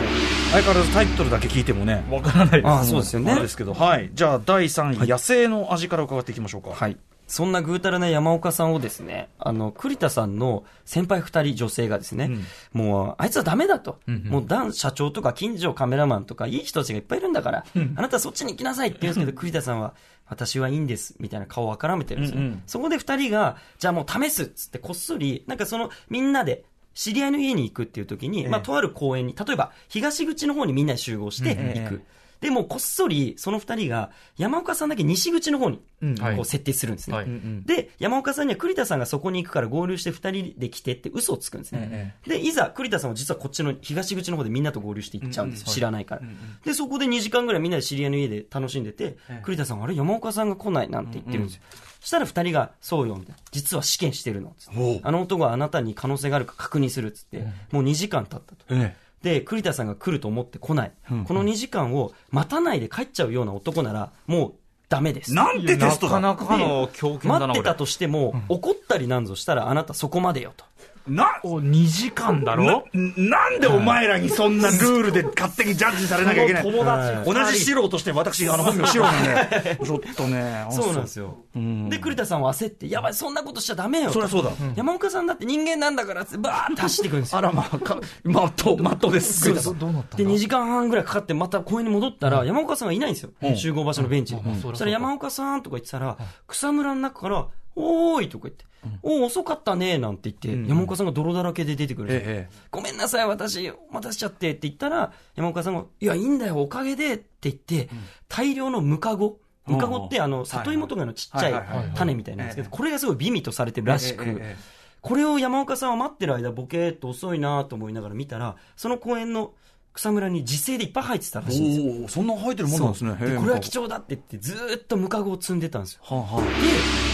[0.62, 2.06] 変わらずタイトルだけ聞いてもね。
[2.08, 2.66] わからないです。
[2.68, 3.34] ああ、そうですよね。
[3.40, 3.74] ですけど。
[3.74, 4.12] はい。
[4.14, 6.70] じゃあ第3位、野生の味から伺っていきましょうか。
[6.70, 6.96] はい。
[7.26, 12.30] そんなぐうたらな山岡さんをですね、あの、栗田さんの先輩二人女性がですね、
[12.72, 13.98] もう、あいつはダメだと。
[14.06, 17.64] もう、ダン社長とか近所カメラマンとかいい人たちがいっぱいいるんだから、
[17.96, 19.94] あなたはそっちに行きなさいって言うんですけど、栗田さんは、
[20.28, 22.40] 私はいいんです、みたいな顔をあからめてるんですよ。
[22.66, 32.02] そこで二人が、じゃあもう試すっつってこっそり、なんかその、みんなで、知り合いの家に行くっていう時に、まあ、とある公園に、例えば、東口の方にみんなで集合して行く。
[32.40, 35.80] で、もうこっそり、その二人が、山岡さんだけ西口の方に、
[36.20, 37.16] はいこう設定するんですね。
[37.16, 37.26] はい
[37.64, 42.16] で、山岡さんには栗田さんがそこに行くから合流して二人で来てって嘘をつくんですね。
[42.26, 45.68] で、いざ栗田さんは実はこっちの東口の方でみんなと合流して行っちゃうんですよ。
[45.68, 46.22] 知らないから。
[46.64, 51.62] で、そこで2時間ぐらいみんなで知り合いの家で楽しんでて、栗田さんがあれ山岡さんが来ないなんて言ってるんですよ。
[52.00, 53.42] そしたら二人が、そうよ、みたいな。
[53.50, 54.54] 実は試験してるの。
[54.58, 58.64] つってあの男はあなたに可能性があるか確認するっつって、もう2時間経ったと。
[58.70, 60.92] えで、栗田さんが来ると思って来ない。
[61.26, 64.54] この2時間を待たないで帰っちゃうような男なら、もう
[64.88, 65.34] ダメです。
[65.34, 67.78] なんてテストだなかなかの強権だな、待ってた俺。
[67.78, 70.64] としても、怒ったりなんぞしたら、あなたそこまでよと。
[71.06, 72.84] な、お、2時間だろ？
[72.92, 76.62] ななんでお前らにそんなルールで勝手にジャッジされなきゃいけない？
[76.62, 81.36] 友達同じ素人として私、あの、本名素人なんで、ちょっとね、あそうなんですよ。
[81.54, 84.14] で、栗田さんは焦って、やばい、そんなことしちゃダメよと。
[84.14, 84.50] そりゃそうだ。
[84.74, 87.38] 山岡さんだって人間なんだからって、バーって走ってくるんですよ。
[87.38, 89.40] あら、まあ、か、まっとう、まっとうです。
[89.40, 89.72] そうです
[90.16, 93.30] で、2時間半ぐらいかかって、また公園に戻ったら、山岡さんがいないんですよ。
[93.54, 94.40] 集合場所のベンチに。
[94.60, 95.62] そしたら山岡さん。
[95.62, 96.16] とか言ってたら、
[96.46, 98.64] 草むらの中から、おーいとか言って、
[99.02, 107.88] おー遅かったねなんて言って、山岡さんが泥だらけで出てくるええごめんなさい、私、お待たせちゃってって言ったら、山岡さんが、いや、いいんだよ、おかげでって言って、
[108.28, 109.38] 大量のムカゴ。
[109.66, 114.56] ムカゴって、あの、里芋とかのちっちゃい種みたいなんですけど、これがすごい美味とされてるらしくええええええ、
[115.00, 119.54] これを山岡さんは待ってる間、ボケーっと遅いなと思いながら見たら、その公園の
[119.96, 122.08] 草むらに自生でいっぱい入ってたらしいんですよ。
[122.08, 123.16] そんな生えてるもんなんですね。
[123.38, 126.00] これは貴重だって言って、ずーっとムカゴを積んでたんですよ。
[126.02, 126.48] はあはで、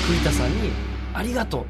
[0.09, 0.71] 栗田さんに、
[1.15, 1.67] ありがと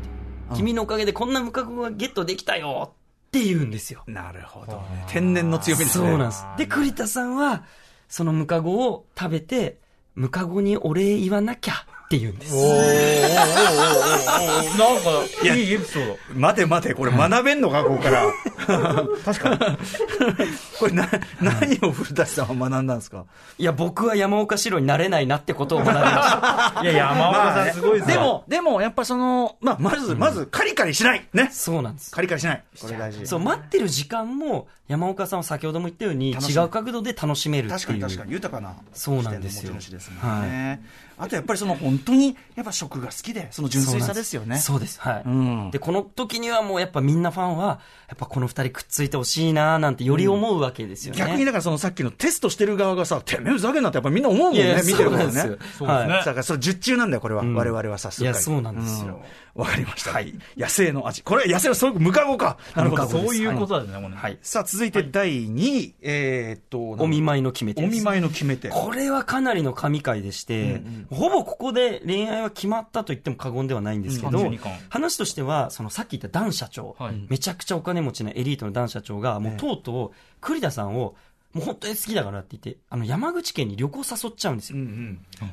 [0.52, 0.56] う。
[0.56, 2.94] 君のおかげでこんなムカゴがゲットできたよ
[3.28, 4.04] って言うんですよ。
[4.06, 5.04] あなるほどね。
[5.08, 6.08] 天然の強みですね。
[6.08, 6.44] そうなんです。
[6.58, 7.64] で、栗田さんは、
[8.08, 9.78] そのムカゴを食べて、
[10.14, 12.54] ムカゴにお礼言わなきゃって言うんです。
[14.78, 16.18] なんか、いいエピソード。
[16.34, 18.26] 待て待て、これ学べんのか、 ここから。
[19.24, 19.58] 確かに。
[20.78, 21.08] これな、
[21.40, 23.24] 何を古舘さんは学んだんですか？
[23.56, 26.04] いや、僕は山岡四郎になれないなってことを学びまし
[26.74, 26.82] た。
[26.82, 31.26] いや、山岡さんすごいですでも、でも、やっぱその、まあ、まず、まず、カリカリしない。
[31.32, 31.48] ね。
[31.50, 32.10] そうなんです。
[32.10, 32.64] カリカリしない。
[32.80, 33.26] これ大事。
[33.26, 37.70] そう、待ってる時間も、山岡さんは先ほども言ったように、違う角度で楽しめる。
[37.70, 40.82] 確かに確かに豊かなそうなんですよですもんね。
[41.18, 44.58] あとやっぱりその本当にやっぱ食が好きで、その純粋さですよね。
[44.58, 45.00] そうです。
[45.00, 45.22] はい。
[45.24, 51.18] うんで、この時にはもうやっぱみんなファンは、やっぱこの二人くっついてほしいななんてより思うわけですよね。
[51.18, 55.32] 逆にだからそのさっきのテストしてる側がさ、てめえふざけんなってやっぱみんな思うもんね見てるからね。
[55.32, 56.08] そうなんですねはい。
[56.08, 57.42] だからそれ術中なんだよ、これは。
[57.42, 58.34] ん我々はさすがに。
[58.34, 59.20] いやそうなんですよ
[59.54, 59.62] うん。
[59.62, 60.18] わかりました。
[60.56, 61.22] 野生の味。
[61.22, 62.56] これ野生のそういうムカゴか。
[62.74, 63.06] なるほど。
[63.06, 64.16] そういうことだよね。
[64.16, 64.38] はい。
[64.42, 65.94] さあ、続いて第2位。
[66.02, 67.84] えーっと、お見舞いの決め手。
[67.84, 68.68] お見舞いの決め手。
[68.68, 81.14] これはかなりの神回でして、ほぼここで恋愛は決まったと言っても過言ではないんですけど、うん32巻話としては、そのさっき言ったダン社長、はいめちゃくちゃお金持ちなエリートのダン社長が、もうとうとう栗田さんを、
[81.52, 84.78] もう本当に好きだからって言って、あの、山口県に旅行誘っちゃうんですよ。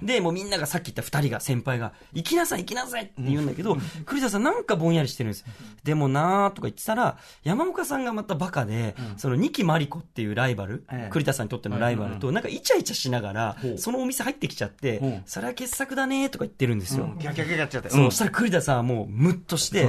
[0.02, 5.46] で、もうみんながさっき言った二人が、先輩が、行きなさい行きなさいって言うんだけど、栗田さんなんかぼんやりしてるんです。
[5.84, 17.14] でもなーとか言ってたら、山岡さんがまたバカで、その二木マリコっていうライバル、ええ栗田さんにとってのライバルと、なんかイチャイチャしながら、そのお店入ってきちゃってうん、それは傑作だねーとか言ってるんですよ。
[17.20, 17.90] キャキャキャキャっちゃって。
[17.90, 19.88] そしたら栗田さんはもうムッとして、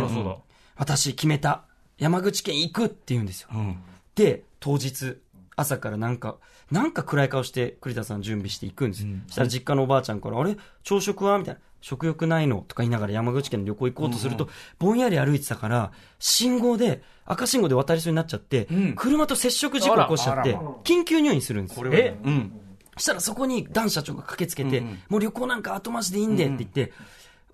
[0.76, 1.64] 私決めた。
[1.98, 3.48] 山口県行くって言うんですよ。
[3.52, 3.76] うん。
[4.14, 5.18] で、当日、
[5.56, 6.36] 朝からなんか、
[6.70, 9.08] なんか暗い顔して栗田さん準備していくんですよ。
[9.26, 10.56] そしたら実家のおばあちゃんから、あれ？
[10.82, 11.38] 朝食は？
[11.38, 11.60] みたいな。
[11.82, 12.64] 食欲ないの？
[12.68, 18.94] とか言いながら山口県に旅行行こうとすると、ぼんやり歩いてたから、信号で、赤信号で渡りそうになっちゃって、ん。
[18.94, 21.90] 車と接触事故起こしちゃって緊急入院するんですよ。
[21.92, 22.16] え？
[22.22, 22.52] うん。
[22.96, 26.92] そしたらそこにダン社長が駆けつけて、もう旅行なんか後回しでいいんでって言って、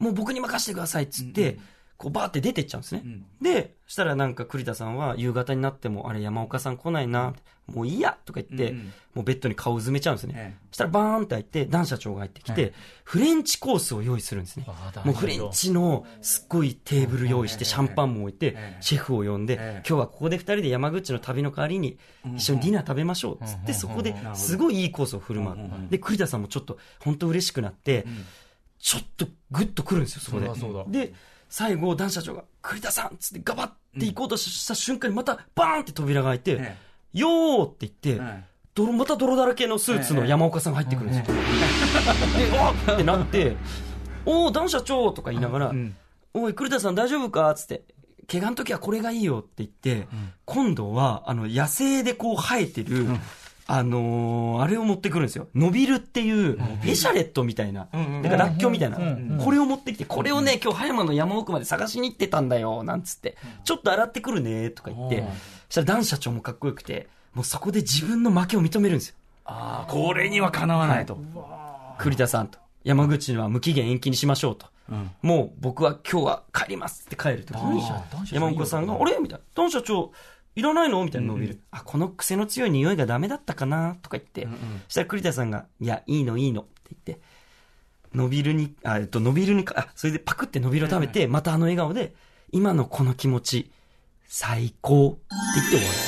[0.01, 1.59] もう僕に任せてくださいっつって、
[1.99, 3.03] こうバーって出てっちゃうんですね。
[3.41, 7.35] で、そしたらなんか栗田さんは夕方になっても、あれ山岡さん来ないな、
[7.67, 8.75] もういいやとか言って、
[9.15, 10.35] もうベッドに顔を埋めちゃうんですね。
[10.37, 10.67] ええ。
[10.71, 14.67] そしたらバーンって開いて、ダン社長が入ってきて、フレンチコースを用意するんですね。
[15.05, 19.83] もうフレンチのすっごいテーブル用意して、シャンパンも置いて、シェフを呼んで、ええ。
[19.89, 21.99] 今日はここで二人で山口の旅の代わりに
[22.37, 25.91] 一緒にディナー食べましょうっつって、そこですごいいいコースを振る舞う。
[25.91, 28.05] で、栗田さんもちょっと本当嬉しくなって、
[28.79, 30.47] ちょっとグッと来るんですよ、そこで。
[30.47, 30.85] そうだそうだ。
[30.87, 31.15] で、
[31.57, 36.77] 最後、男社長が、栗田さんっつってガバって行こうとした瞬間にまたバーンって扉が開いて、え
[37.15, 41.35] よーって言って、え泥また泥だらけのスーツの山岡さんが入ってくるんですよ。
[42.51, 43.57] で、あっってなって、
[44.27, 45.73] おー、男社長とか言いながら、
[46.35, 47.85] おい、栗田さん大丈夫かつって、
[48.31, 50.09] 怪我の時はこれがいいよって言って、
[50.45, 53.07] 今度は、あの、野生でこう生えてる、
[53.69, 55.49] あのーあれを持ってくるんですよ。
[55.55, 58.99] 伸びるっていう、エシャレットみたいな、なんからっきょうみたいな、
[59.43, 65.25] これを持ってきて、これをね、今日葉山の山奥まで探しに行ってたんだよ、なんつって、ちょっと洗ってくるね、とか言って、
[65.69, 69.15] そしたら男社長もかっこよくて、もうそこで自分の負けを認めるんですよ。
[69.45, 71.19] ああ、これにはかなわないと。
[71.99, 72.59] 栗田さんと。
[72.85, 74.67] 山口は無期限延期にしましょうと。
[74.95, 75.11] ん。
[75.23, 77.83] もう僕は今日は帰りますって帰るときに、
[78.33, 79.45] 山岡さんが、あれみたいな。
[79.55, 80.13] ダン社長、
[80.57, 81.61] いらないのみたいな伸びる。
[81.71, 83.97] あ、この癖の強い匂いがダメだったかな？
[84.03, 84.49] とか言って。
[84.89, 86.71] そしたら栗田さんが、いや、いいのいいのって
[87.05, 87.23] 言って、
[88.15, 92.15] 伸びるに、あ、えっと、伸びるにか、あ、それでパクって伸びるを食べて、またあの笑顔で、
[92.53, 93.71] 今のこの気持ち、
[94.27, 95.21] 最高って
[95.57, 95.99] 言って終わる。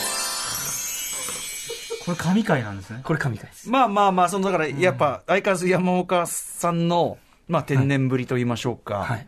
[2.07, 3.69] これ神回なんですねこれ神回です。
[3.69, 9.05] まあまあまあ、その、だから、やっぱ、相変わらず山岡さんの、まあ、天然ぶりと言いましょうか。
[9.05, 9.27] はい。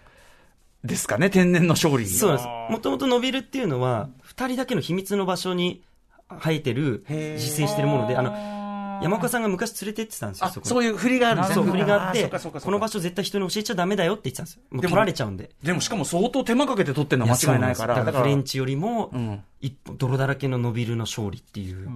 [0.82, 2.06] ですかね、天然の勝利。
[2.06, 2.46] そうです。
[2.70, 4.08] もともと伸びるっていうのは、
[4.40, 5.82] 二人だけの秘密の場所に
[6.30, 8.32] 生えてる、へー自生してるもので、あの、
[9.02, 11.54] 山岡さんが昔連れてってたんですよ、あ、そこにそういう振りがあるんですね。
[11.56, 14.62] そう、振りがあってこの場所絶対人に教えちゃダメだよって言ってたんですよ。
[14.70, 15.50] もう取られちゃうんで。
[15.62, 17.96] でもしかも相当手間かけて取ってるのは間違いないから。
[17.96, 21.90] だからフレンチよりもうん、一歩泥だらけの伸びるの勝利っていう、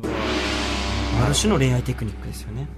[1.23, 2.69] ある種の恋愛テクニックですよね。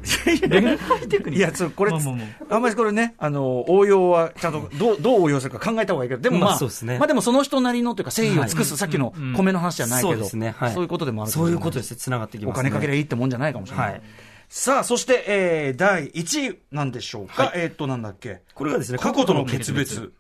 [1.37, 10.55] いや、そう、これ、まあまあまあんまりこれね、あの、応用はちゃんとどう、どう応用するか考えた方がいいけど、でもまあ、まあそうですねまあでもその人なりのというか、誠意を尽くす、さっきの米の話じゃないけど、そうですね。
[10.57, 10.73] はい。
[10.73, 11.97] そういうことでもあるそういうことでですね。
[11.97, 12.71] 繋がってきおますね。
[12.71, 13.91] 金かけりゃいいってもんじゃないかもしれない。
[13.93, 14.03] はい
[14.49, 17.51] さあ、そして、えー、第1位なんでしょうか？
[17.57, 18.43] えーっと、なんだっけ？
[18.55, 20.13] これがですね、過去との決別。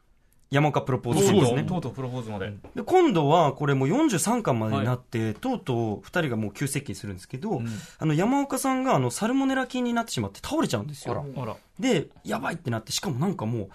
[0.56, 1.62] 山岡プロポーズですね。
[1.62, 2.52] うとうとうプロポーズまで。
[2.74, 7.60] で今度はこれもう43巻までになって、とうとう2人がもう急接近するんですけど、
[7.98, 11.26] あの山岡さんがあのサルモネラ菌になってしまって倒れちゃうんですよ。
[11.36, 11.56] あら。
[11.78, 13.68] で、やばいってなって、しかもなんかもう、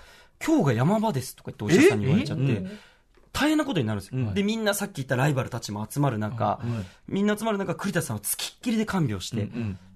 [0.43, 2.65] 今日が山場ですとか言ってお医者さんに言われちゃって、
[3.33, 4.33] 大変なことになるんですよ。
[4.33, 6.59] で、みんなさっき言ったライバルたちも集まる中、
[7.07, 9.49] みんな集まる中、栗田さんはつきっきりで看病して、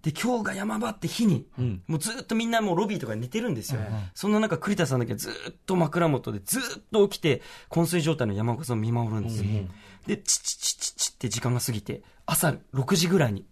[0.05, 1.47] で、今日が山場って日に、
[1.87, 3.81] もうずっとみんなもうロビーとかに寝てるんですよ。
[4.13, 5.33] そんな中、栗田さんだけずっ
[5.65, 7.41] と枕元でずっと起きて、
[7.71, 9.45] 昏睡状態の山岡さんを見守るんですよ。
[10.05, 13.47] で、チチチチチって時間が過ぎて、朝6時ぐらいに、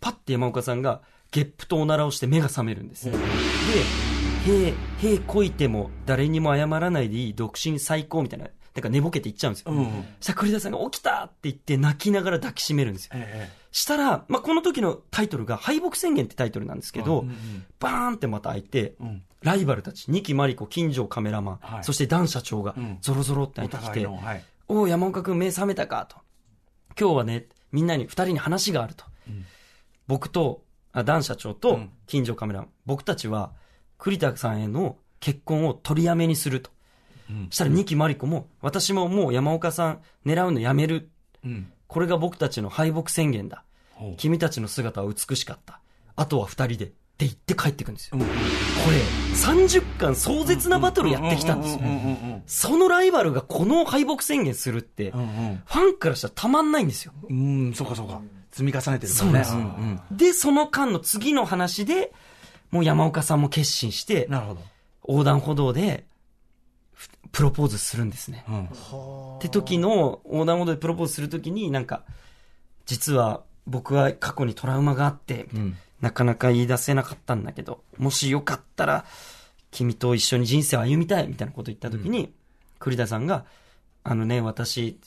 [0.00, 3.04] パッて山岡さんが、ゲップとおならをして目が覚めるんです。
[3.04, 3.18] で、へ
[4.48, 9.74] え、へえこいても誰にも謝らないでいい独身最高みたいな、なんか寝ぼけて言っちゃうんですよ。
[10.20, 13.12] そしたら栗田さんが起きたって言って泣きながら抱きしめるんですよ。
[13.72, 17.24] したら、まあ、この時のタイトルが敗北宣言ってタイトルなんですけど、
[17.78, 18.94] バーンってまた開いて、
[19.42, 21.84] ライバルたち、二木真理子、金城カメラマン、はい。
[21.84, 24.44] そしてダン社長がゾロゾロって開いてきて、お互いのはい。
[24.68, 26.16] おお、山岡君目覚めたかと。
[26.98, 29.04] 今日はね、みんなに、二人に話があると。
[30.06, 33.52] 僕と、あダン社長と金城カメラマン、僕たちは、
[33.98, 36.70] 栗田さんへの結婚を取りやめにすると。
[37.50, 41.10] したら二木真理子も、私ももう山岡さん狙うのやめる。
[41.90, 43.64] これが僕たちの敗北宣言だ。
[44.16, 45.80] 君たちの姿は美しかった。
[46.14, 46.84] あとは二人で。
[46.86, 46.88] っ
[47.20, 48.16] て言って帰ってくんですよ。
[48.16, 48.26] これ、
[49.36, 51.80] 30巻壮絶なバトルやってきたんですよ。
[52.46, 57.12] そのライバルがこの敗北宣言するって、ファンからしたらたまんないんですよ。
[57.28, 58.22] うん、そうかそうか。
[58.52, 62.12] 積み重ねてるからねんうんで、その間の次の話で、
[62.70, 64.60] もう山岡さんも決心して、なるほど。
[65.06, 66.09] 横断歩道で、ふ
[67.32, 68.44] プロポーズするんですね。
[68.48, 68.64] うん。
[68.64, 68.68] っ
[69.40, 72.04] て時の、横断歩道でプロポーズするときに、なんか、
[72.86, 75.76] 実は僕は過去にトラウマがあって、ん。
[76.00, 79.04] なかなか言い出せなかったんだけど、もしよかったら、
[79.70, 82.32] 君と一緒に人生を歩みたいみたいなことを言ったときに、
[82.78, 83.44] 栗田さんが、
[84.02, 84.98] あのね、私、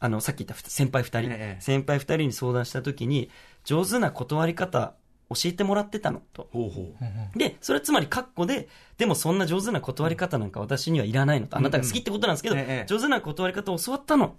[0.00, 1.60] あの、さっき言った先輩二人、ええ。
[1.60, 3.30] 先輩二人に相談したときに、
[3.64, 4.94] 上手な断り方
[5.30, 6.48] 教えてもらってたの、と。
[6.52, 6.92] ほうほ
[7.34, 7.38] う。
[7.38, 8.68] で、それはつまりカッコで、
[8.98, 14.30] でもそんな上手な断り方なんか私にはいらないのと、あなたが好きってことなんですけど、ええ上手な断り方を教わったのっ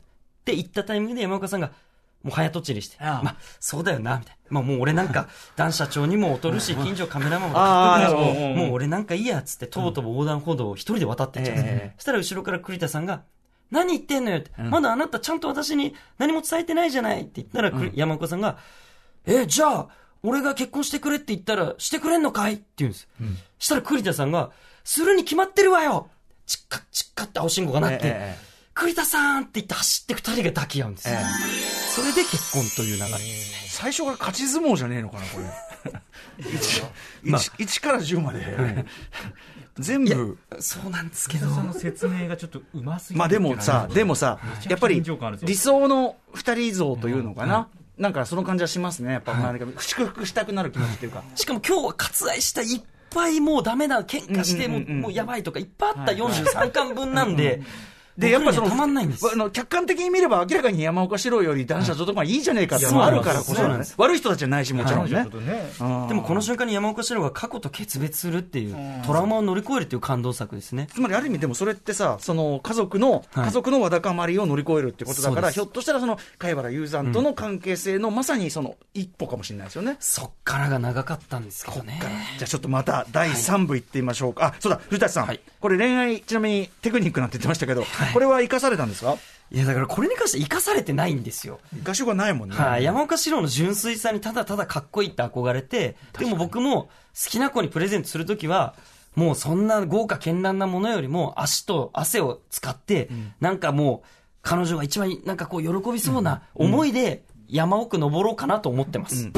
[0.43, 1.71] て言ったタイミングで山岡さんが、
[2.23, 3.23] もう早とちりして、ああ。
[3.23, 4.41] まあ、そうだよな、みたいな。
[4.49, 13.23] まあもう俺なんか、 男社長にも劣るし、近所カメラマンもああかっこいしもう俺なんかいいや、っつって、とうとう横断歩道を一人で渡ってっちゃうんです、ええそしたら後ろから栗田さんが、
[13.71, 14.69] 何言ってんのよって、ん。
[14.69, 18.57] まだあなたちゃんと私に何も伝えてないじゃないって言ったら、栗山岡さんが、
[19.25, 19.87] え、じゃあ、
[20.23, 22.53] 俺が結婚してくれって言ったら、してくれんのかい？
[22.53, 23.07] って言うんです。
[23.59, 24.51] したら栗田さんが、
[24.83, 26.09] するに決まってるわよ
[26.45, 31.15] チッカッチッカって青信号が鳴って、ええ栗田さんって言って走って二人が抱き合うんですよ。
[31.15, 31.23] え
[31.93, 33.57] それで結婚という流れですね。
[33.67, 35.45] 最初から勝ち相撲じゃねえのかな、これ。
[37.23, 38.85] 1, 一から10まで。
[39.77, 40.37] 全部。
[40.59, 41.49] そうなんですけど。
[41.53, 47.67] その説明がちょっっとうますぎまあでもさ、でもさ、やっぱり理想の二人像というのかな。
[48.01, 49.13] なんかその感じはしますね。
[49.13, 51.23] やっぱ何か祝福したくなる気持ちっていうか。
[51.35, 52.81] しかも今日は割愛したいっ
[53.11, 57.61] ぱいもうダメだ、喧嘩してもうやばいとかいっぱいあった43巻分なんで、
[58.17, 59.25] で、やっぱその、たまんないんです。
[59.31, 63.85] あの、客観的に見れば明らかに山岡四郎より男子とまあいいじゃねえかってあるからこそだね。
[63.97, 65.27] 悪い人たちじゃないし、もちろんね。
[65.79, 70.87] うんでもこの瞬間に山岡四郎が過去と決別するっていう、トラウマを乗り越えるっていう感動作ですね。
[70.93, 79.97] つまりある意味でもそれってさ、その家族の、はい家族のわだかまりを乗り越えるってことだから、ひょっとしたらその、貝原雄山との関係性のまさにその一歩かもしれないですよね。
[79.99, 81.99] そっからが長かったんですけどね。
[82.37, 84.47] じゃあちょっとまた第3部いってみましょうか。
[84.47, 85.27] あ、そうだ、古舘さん。
[85.27, 87.83] はいこれ恋愛、ちなみにテクニックなんて言ってましたけど、
[88.13, 89.17] これは生かされたんですか？
[89.51, 91.59] いや、だからこれに関して生かされてないんですよ。
[91.83, 92.55] 合唱がないもんね。
[92.55, 96.89] はい、山岡四郎の純粋さにただただかっこいいって憧れて、でも僕も好
[97.29, 98.75] きな子にプレゼントするときは、
[99.15, 103.09] もうそんな豪華絢爛なものよりも足と汗を使って、
[103.41, 104.07] なんかもう
[104.41, 109.29] 彼女が一番なんかこう喜びそうな思いで山奥登ろうかなと思ってます。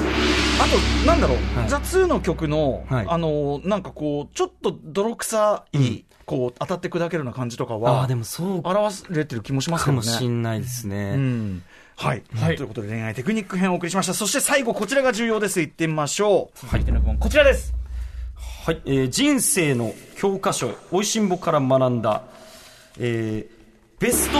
[0.59, 1.69] あと、なんだろう、はい。
[1.69, 3.05] THE 2 の曲の、はい。
[3.09, 10.03] あの、なんかこう、ちょっと泥臭い、こう、当たって砕けるような感じとかは、ああ、でもそう表れてる気もしますけどね。
[10.03, 11.13] かもしんないですね。
[11.15, 11.63] うん。
[11.95, 14.13] はい、ということで恋愛テクニック編をお送りしました。
[14.13, 15.61] そして最後、こちらが重要です。
[15.61, 16.59] いってみましょう。
[16.59, 17.73] 続いての部門こちらです
[18.65, 22.23] はい、えー人生の教科書、美味しんぼから学んだ、
[22.99, 23.63] えー
[23.99, 24.39] ベスト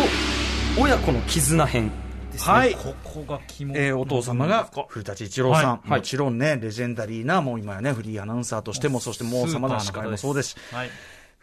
[0.82, 1.92] 親子の絆編
[2.32, 2.54] ですね。
[2.54, 2.74] はい。
[2.74, 10.90] ここが肝えーお父様が古舘一郎さん、はいはいもちろんね、レジェンダリーな、もう今やね、フリーアナウンサーとしても、そしてもう様々な司会もそうですし、はい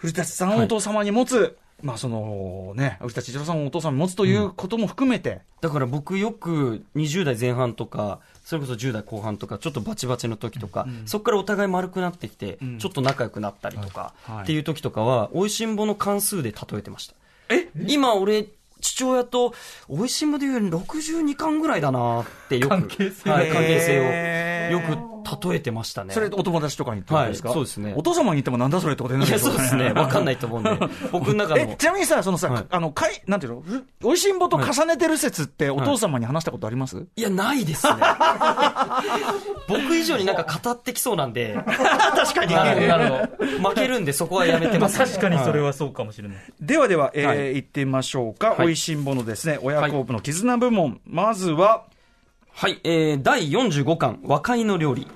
[0.01, 14.43] 古舘さんをお父様に持つ、まあそのね、古舘一郎さんをお父様に持つということも含めて、だから僕よく20代前半とか、それこそ10代後半とか、ちょっとバチバチの時とか、そこからお互い丸くなってきて、ちょっと仲良くなったりとか、はい。
[14.45, 17.15] っていう時とかは、おいしんぼの関数で例えてました。
[17.51, 17.69] え？
[17.87, 18.47] 今俺、
[18.81, 19.53] 父親と、
[19.89, 24.81] おいしんぼでいう62巻ぐらいだなってよく、関係性,、はい、関係性を。
[24.81, 26.15] よく例えてましたね。
[26.15, 29.93] それお友達とかにってことですか、はいそうですねお父様に言ってもなんだそれってことにないるや、でしょそうですね。
[29.93, 30.71] わかんないと思うんで。
[31.13, 31.77] 僕の中えの。
[31.77, 37.95] ちなみにさ、そのさ、はいあの、かい、なんていうの、ふおいしんぼと重ねてる説って、お父様に話したことあります、いや、ないですね。
[39.69, 41.59] 僕以上になんか語ってきそうなんで。
[41.67, 43.69] 確かにはいなるほど。
[43.71, 44.99] 負けるんでそこはやめてます。
[44.99, 48.51] 確かにそれはそうかもしれないではでは、えーはい行ってみましょうか。
[48.51, 51.01] はいおいしんぼのですね、親孝部の絆部門。
[51.07, 51.85] まずは、
[52.61, 55.07] はい、えー、第45巻、和解の料理。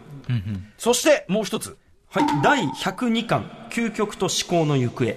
[0.78, 1.76] そしてもう一つ。
[2.08, 5.14] はい、第102巻、究極と思考の行方。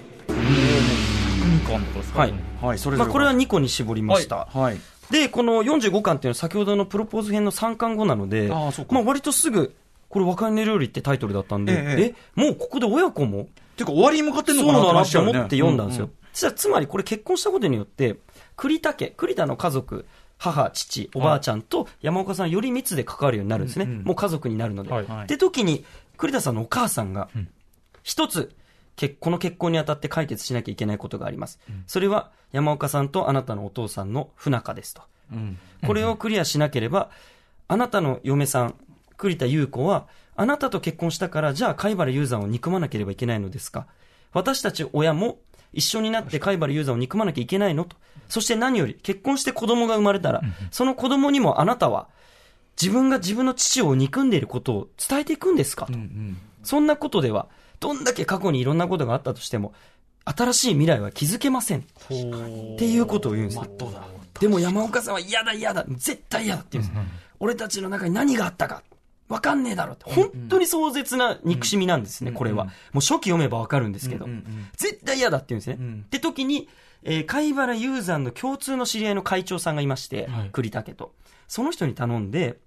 [2.14, 2.34] はい。
[2.60, 3.06] はい、それぞれ。
[3.06, 4.44] まあ、これは2個に絞りました。
[4.44, 4.78] はい。
[5.10, 9.74] で、この45巻っていうのは先ほどのプロポーズ編の3巻後なので、あーそうかまあ割とすぐ、
[10.10, 16.10] これ和解の料理ってタイトルだったんで、ええもうここで親子もていうか終わりに向かってんのそうかなだなって思って読んだんですよ。
[16.34, 18.16] そしたらつまりこれ結婚したことによって、
[18.54, 20.04] 栗田家、栗田の家族、
[20.38, 23.84] 母、父、おばあちゃんと山岡さんより密で関わるようになるんですね。
[23.84, 24.90] もう家族になるので。
[24.90, 25.84] はいはいで、時に、
[26.16, 27.28] 栗田さんのお母さんが、
[28.02, 28.54] 一つ、
[28.96, 31.60] けこの結婚にあたって解決しなきゃいけないことがあります。
[31.86, 35.02] それは、山岡さんとあなたのお父さんの不仲ですと。
[35.32, 37.10] うんこれをクリアしなければ、
[37.68, 38.74] あなたの嫁さん、
[39.16, 43.86] 栗田優子は、あなたと結婚したから、じゃあ貝原雄山を憎まなければいけないのですか？
[44.32, 45.38] 私たち親も
[45.72, 47.84] 一緒になって貝原雄山を憎まなきゃいけないの？
[47.84, 47.96] と。
[48.28, 52.08] そして何より、結婚して子供が生まれたら、その子供にもあなたは、
[52.80, 55.86] 自分が自分の父を憎んでいることを伝えていくんですか？
[55.86, 55.92] と。
[56.62, 57.48] そんなことでは、
[57.80, 59.72] どんだけ過去にいろんなことがあったとしても、
[60.24, 61.80] 新しい未来は築けません。
[61.80, 61.84] っ
[62.78, 63.66] ていうことを言うんですよ。
[64.40, 67.00] でも山岡さんは嫌だ嫌だ、絶対嫌だって言うんです。
[67.40, 68.82] 俺たちの中に何があったか。
[69.28, 70.04] わかんねえだろって。
[70.06, 72.64] 本当に壮絶な憎しみなんですね、これは。
[72.64, 74.26] もう初期読めばわかるんですけど。
[74.76, 76.02] 絶対嫌だって言うんですね。
[76.06, 76.68] って時に、
[77.02, 81.14] えー、貝原雄山の共通の知り合いの会長さんがいまして、栗竹と。
[81.46, 82.58] その人に頼んで、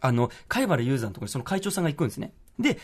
[0.00, 2.32] あの、貝原雄山のところにその会長さんが行くんですね。
[2.58, 2.78] で、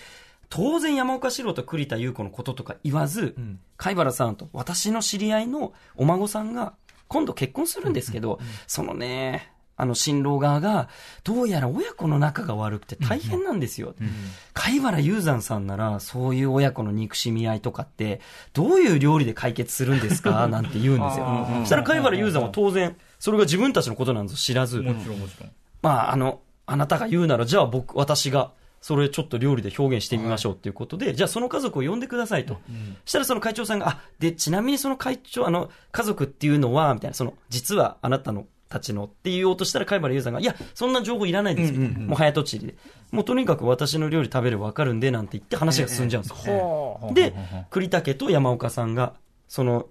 [0.48, 3.36] 当然山岡四郎と栗田優子のこととか言わず、
[3.76, 6.74] 貝原さんと私の知り合いのお孫さんが
[7.08, 10.88] 今度結婚するんですけど、そのね、あの新郎側が、
[11.24, 13.94] どうやら親子の仲が悪くて大変なんですよ。
[14.54, 18.20] 貝原雄山さんなら、そういう親子の憎しみ合いとかって、
[18.52, 20.46] どういう料理で解決するんですか？
[20.48, 21.46] なんて言うんですよ。
[21.60, 24.78] そしたら貝原雄山は当然、それが自分たちのことなんです知らず、
[25.82, 32.60] まあ、あの、あなたが言うなら、じゃあ僕、私が、それちょっと料理で表現してみましょうっていうことで、じゃあその家族を呼んでくださいと。
[33.04, 41.80] したらその会長さんが、あ、で、ちなみにその会長、あの、家族っていうのは、みたいな、その、実はあなたのたちのって言おうとしたら、貝原優さんが、いや、そんな情報いらないですよ。
[41.80, 42.74] もう早とちりで。
[43.10, 47.10] もうとにかく私の料理食べればわかるんで、なんて言って話が進んじゃうんですよ。
[47.12, 47.34] で、
[47.70, 49.14] 栗竹と山岡さんが、
[49.46, 49.86] その、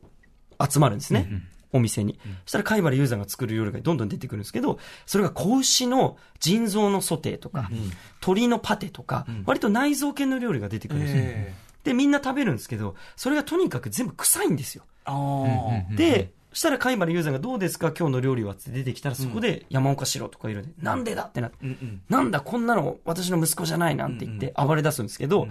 [0.70, 1.30] 集まるんですね。
[1.72, 2.20] お店に。
[2.46, 7.70] そしたら貝原雄山が作る料理がどんどん出てくるんですけど、それが子牛の腎臓のソテーとか、
[8.16, 11.24] 鶏のパテとか、割と内臓系の料理が出てくるんですよ。
[11.84, 14.84] で、みんな食べるんですけど、それがとにかく全部臭いんですよ。
[15.96, 17.94] で、そしたら貝原雄山がどうですか？
[17.98, 21.24] 今日の料理はって出てきたら、そこで山岡四郎とかいるんで、なんでだ？
[21.24, 21.58] ってなって、
[22.10, 25.48] なんだこんなの私の息子じゃないなんて言って暴れ出すんですけど、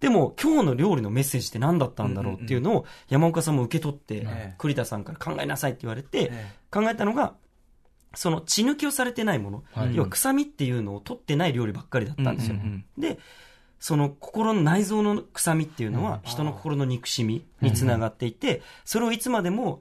[0.00, 4.26] でも今日の料理のメッセージって何だったんだろうっていうのを山岡さんも受け取って、
[4.58, 6.30] 栗田さんから考えなさいって言われて、
[6.70, 7.34] 考えたのが、
[8.14, 12.56] その血抜きをされてないもの、要は臭みっていうのを取ってない料理ばっかりだったんですよ。
[12.98, 13.18] で、
[13.80, 19.80] その心の内臓の臭みっていうのは人の心の憎しみにつながっていて、それをいつまでも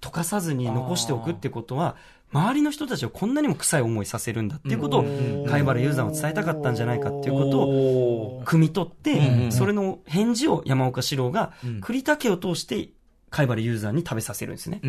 [0.00, 1.96] 溶かさずに残しておくってことは、
[2.32, 12.90] 周りの人たちをこんなにも臭い思いさせるんだっていうことを、貝原雄山は伝えたかったんじゃないかっていうことを、汲み取って、それの返事を山岡四郎が、栗田家を通して、
[13.30, 14.80] 貝原雄山に食べさせるんですね。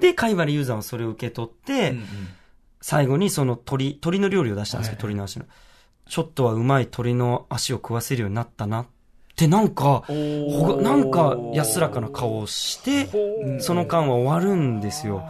[0.00, 1.94] で、貝原雄山はそれを受け取って、
[2.80, 5.46] 最後にその鳥、鳥の料理を出したんですけど、鳥の足の。
[6.08, 8.86] ちょっとはうまい鳥の足を食わせるようになったなっ
[9.42, 13.08] て、なんか、なんか安らかな顔をして、
[13.60, 15.24] その間は終わるんですよ。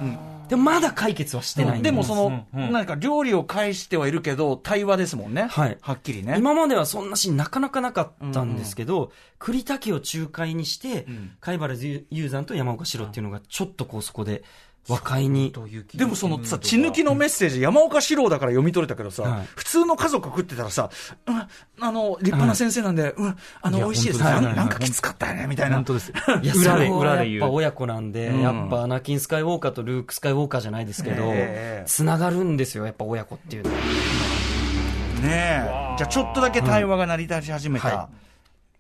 [0.49, 5.47] でもまだ解決はしてないんでもその、うんか料理を返してはいるけど、対話ですもんね。
[5.51, 5.79] はい。
[5.81, 6.35] はっきりね。
[6.37, 11.07] 今まではそんなシーンなかなかなかったんですけど、栗田家を仲介にして、
[11.41, 14.43] 貝原雄山と山岡四郎っていうのがちょっとこうそこで
[14.89, 15.53] 和解に。
[15.95, 20.91] でもそのさ、血抜きのメッセージ、山岡四郎だから読み取れたけどさ、はい普通の家族が食ってたらさ、
[21.26, 21.35] うん、
[21.80, 24.20] あの、立派な先生なんで、うん、あの、美味しいです。
[24.20, 25.76] なんなんかきつかったよね、みたいな。
[25.76, 26.12] 本当です。
[26.43, 27.41] いや、裏で、そこは裏で言う。
[27.41, 33.76] やっぱ親子なんで、うんやっぱアナキン・スカイウォーカーとルーク・スカイウォーカーじゃないですけどええ、つながるんですよ、やっぱ親子っていうのは。
[33.76, 33.83] ね
[35.22, 35.97] え。
[35.99, 38.09] じゃあちょっとだけ対話が成り立ち始めたは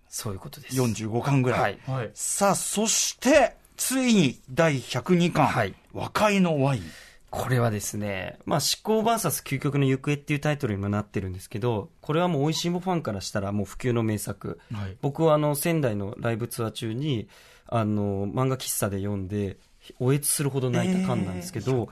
[0.08, 0.76] そういうことです。
[0.76, 1.60] 45巻ぐらい。
[1.60, 1.78] はい。
[1.86, 2.10] はい。
[2.12, 6.82] さあ、そして、ついに第102巻、はい和解のワイン。
[7.30, 14.60] これはですね、まあ、思考 VS 究極の行方っていうタイトルにもなってるんですけど、これはもう美味しいもファンからしたらもう普及の名作。
[14.70, 17.28] はい僕はあの、仙台のライブツアー中に、
[17.66, 19.56] あの、漫画喫茶で読んで、
[19.98, 21.88] おえつするほど泣いた巻なんですけど、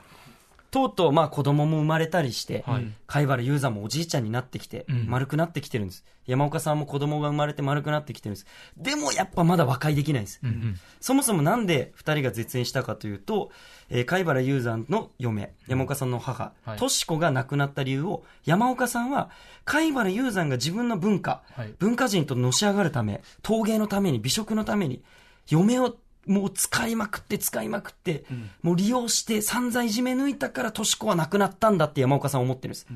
[0.71, 6.05] とうとうまあ子供も生まれたりして、はい貝原雄山もおじいちゃんになってきて、ん丸くなってきてるんです。
[6.25, 8.45] 山岡さんも子供が生まれて丸くなってきてるんです。
[8.77, 10.39] でもやっぱまだ和解できないんです。
[10.41, 13.51] うんそもそもなんで二人が絶縁したかというと、
[13.89, 19.29] えー貝原雄山の嫁、山岡さんの母はい、とし子が亡くなった理由を、山岡さんは、
[19.65, 25.03] 貝原雄山が自分の文化、はい文化人とのし上がるため、陶芸のために、美食のために、
[25.49, 25.97] 嫁を
[26.27, 28.25] もう使いまくって使いまくって、
[28.61, 32.87] もう利用して散々いじめ抜いたからとし子は亡くなったんだって山岡さんは思ってるんです。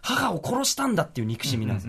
[0.00, 1.88] 母を殺したんだっていう憎しみなんです。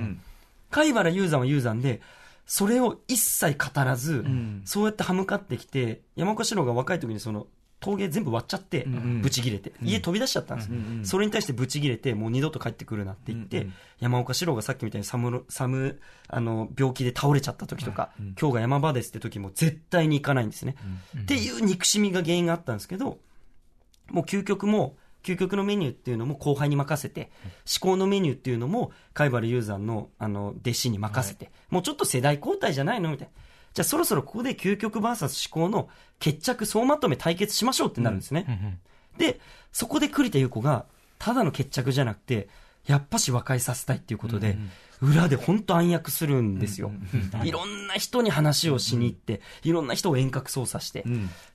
[0.69, 2.01] 貝原雄山は雄山で、
[2.45, 4.25] それを一切語らず、
[4.65, 7.47] そうやって歯向かってきて、山岡四郎が若い時にその、
[7.83, 8.87] 陶芸全部割っちゃって、
[9.21, 10.63] ブチ切れて、家飛び出しちゃったんで
[11.03, 13.67] す、それに対してブチ切れて、もう二度と帰ってくるなって言って、
[13.99, 20.75] 山岡四郎がさっきみたいに寒の、寒、あの、病気で倒れちゃった時とか、今日が山場ですって時も絶対に行かないんですね。
[21.21, 23.19] っていう憎しみが原因があったんですけど、
[24.09, 27.31] もう究極も、究極のメニューっていうのも後輩に任せて、
[27.65, 33.33] 至高のメニューっていうのも、貝原雄山の、あの、弟子に任せて、もうちょっと世代交代じゃないのみたいな。
[33.73, 38.79] じゃあそろそろここで究極 VS 至高の決着総まとめ対決しましょうってなるんですね。
[39.17, 39.39] で、
[39.71, 40.85] そこで栗田優子が、
[41.19, 42.47] ただの決着じゃなくて、
[42.85, 44.57] やっぱし和解させたいっていうことで、
[45.01, 46.91] 裏で本当暗躍するんですよ。
[47.43, 47.51] い。
[47.51, 51.03] ろんな人に話をしに行って、いろんな人を遠隔操作して、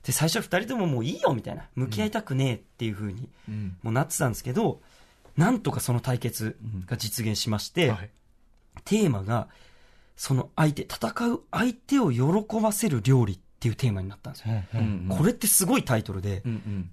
[0.03, 3.29] で、最初は二人とももういいよみたいな、向き合いたくねえっていう風に、
[3.81, 4.81] もうなってたんですけど、
[5.37, 8.09] なんとかその対決が実現しまして、はい。
[8.85, 9.47] テーマが、
[10.19, 14.53] その相手、戦う相手を喜ばせる料理っていうテーマになったんですよ。
[15.07, 16.43] これってすごいタイトルで、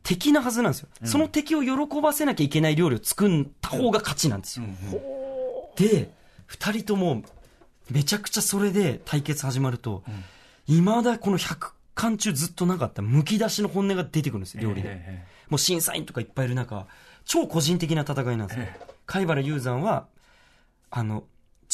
[0.04, 0.88] 敵なはずなんですよ。
[1.02, 4.66] その敵を喜ばせなきゃいけない料理を作った方が勝ちなんですよ。
[5.74, 6.12] で、
[6.46, 7.24] 二人とも、
[7.90, 10.04] めちゃくちゃそれで対決始まると、
[10.66, 15.24] 未だこの100巻中ずっとなかった剥き出しの本音が出てくるんですよ、料理で。
[15.48, 16.86] もう審査員とかいっぱいいる中、
[17.24, 18.66] 超個人的な戦いなんですよ。
[19.04, 20.06] 貝原雄山は、
[20.92, 21.24] あの、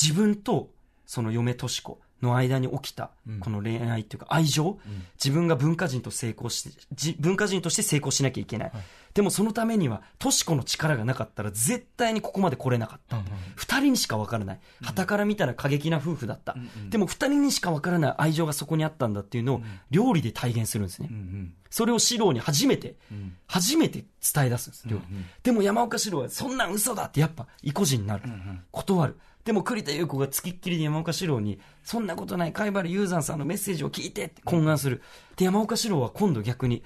[0.00, 0.70] 自分と
[1.06, 4.78] その嫁とし子の間に起きた、この恋愛っていうか愛情、
[5.22, 8.72] 自分が文化人と成功し、じ文化人として成功しなきゃいけない。
[9.14, 13.20] でもそのためには、とし子の力がなかったら絶対にここまで来れなかった。
[13.56, 14.60] 二、人にしか分からない。
[14.82, 16.56] 旗から見たら過激な夫婦だった。
[16.90, 21.10] でも二人にしか分からない愛情がそこにあったんだっていうのを料理で体現するんですね。
[21.70, 22.94] それを四郎に初めて、
[23.46, 25.02] 初めて伝え出すんです、料理。
[25.42, 28.22] でも山岡四郎はそんなん嘘だってやっぱ意固地になる。
[28.70, 29.18] 断る。
[29.44, 35.02] でも栗田優子が付きっきりで山岡四郎に、そんなことない貝原雄山さんのメッセージを聞いてって懇願する。
[35.36, 36.84] で、山岡四郎は今度逆に、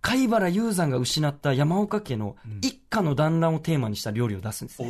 [0.00, 4.88] 貝原雄山が失った山岡家の一家の団らんをテーマにした料理を出すんですね。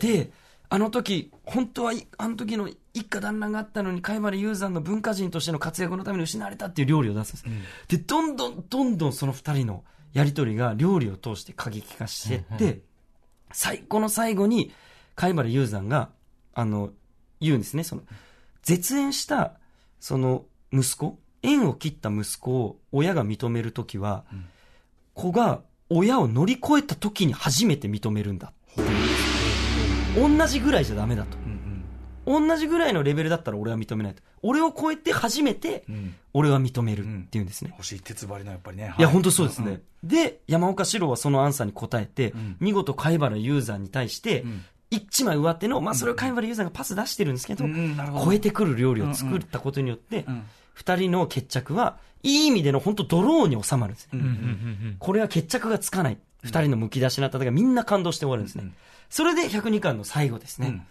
[0.00, 0.32] で、
[0.68, 7.96] あの時、本当はい、あの時の一家団らんがあったのに、貝原雄山の文化人としての活躍のために失われたっていう料理を出すんです。
[7.96, 12.80] で、どんどんどんどんその二人のやりとりが料理を通して過激化してって、
[13.52, 14.72] 最後の最後に、
[15.16, 16.10] 貝原雄山が、
[16.54, 16.90] あの、
[17.40, 18.02] 言うんですね、その、
[18.62, 19.54] 絶縁した、
[19.98, 24.24] その、息子、縁を切った息子を親が認めるときは、
[25.14, 28.52] 子が親を乗り越えたときに初めて認めるんだ。
[30.16, 31.36] 同じぐらいじゃダメだと。
[32.26, 34.22] 同じぐらいのレベルだったら俺は認めないと。
[34.42, 35.84] 俺を超えて初めて、
[36.34, 37.70] 俺は認めるっていうんですね。
[37.70, 38.94] 欲しい鉄張りのやっぱりね。
[38.98, 39.80] いや、本当そうですね。
[40.02, 44.44] で、山岡四郎はそのアンサーに答えて、見事貝原雄山に対して、
[45.16, 47.64] 一枚上手の、まあそれを貝原雄山がパス出してるんですけど、
[48.22, 50.26] 超えてくる料理を作ったことによって、
[50.74, 54.20] 二人の決着は、いい意味での本当ドローに収まるんですね。
[54.98, 56.18] これは決着がつかない。
[56.42, 58.72] 二人の剥き出しの戦いがみんな感動して終わるんですね。
[59.08, 60.86] それで102巻の最後ですね。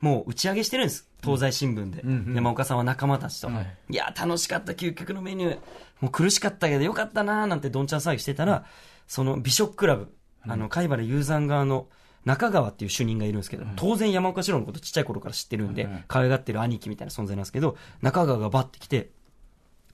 [0.00, 1.06] もう打ち上げしてるんです。
[1.22, 2.02] 東西新聞で。
[2.34, 3.50] 山岡さんは仲間たちと。
[3.50, 5.58] いや、楽しかった究極のメニュー。
[6.00, 8.64] もう苦しかったけどよかったなーなんてどんちゃん騒ぎしてたら、
[9.06, 10.12] その美食クラブ、
[10.46, 11.88] あの、貝原雄山側の
[12.26, 19.10] 中川っていう主任がいるんですけど、当然山岡四郎のことちっちゃい頃から知ってるんで、可愛がってる兄貴みたいな存在なんですけど、中川がバッて来て、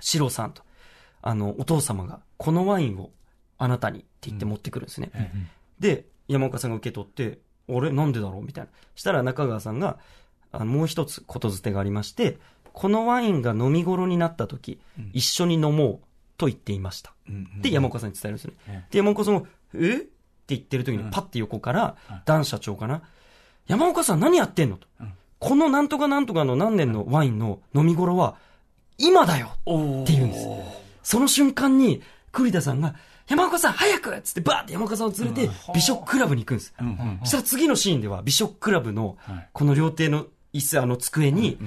[0.00, 0.62] 四郎さんと、
[1.20, 3.10] あの、お父様が、このワインを
[3.58, 5.12] あなたにって言って持ってくるんですね。
[5.78, 7.92] で、山岡さんが受け取って、あれ？
[7.92, 8.42] なんでだろう？
[8.42, 8.70] みたいな。
[8.94, 9.98] したら中川さんが、
[10.50, 12.38] あのもう一つことづてがありまして、
[12.72, 14.80] このワインが飲み頃になった時、
[15.12, 16.06] 一緒に飲もう
[16.38, 17.12] と言っていました。
[17.60, 18.86] で、山岡さんに伝えるんですよね。
[18.90, 20.06] で、山岡さんも、え？
[20.56, 23.02] って言ってる時にパッて横から、ダン社長かな。
[23.66, 24.76] 山岡さん何やってんの？
[24.76, 24.88] と。
[25.38, 28.36] このなんとかなんとかの何年のワインの飲み頃は、
[28.98, 29.48] 今だよ！
[30.02, 30.46] って言うんです。
[31.02, 32.94] その瞬間に、栗田さんが、
[33.28, 36.74] 山岡さん早くっつってバーって山岡さんを連れて、美食クラブに行くんです。
[37.20, 39.16] そしたら次のシーンでは、美食クラブの、
[39.52, 41.58] この料亭の椅子、あの机に、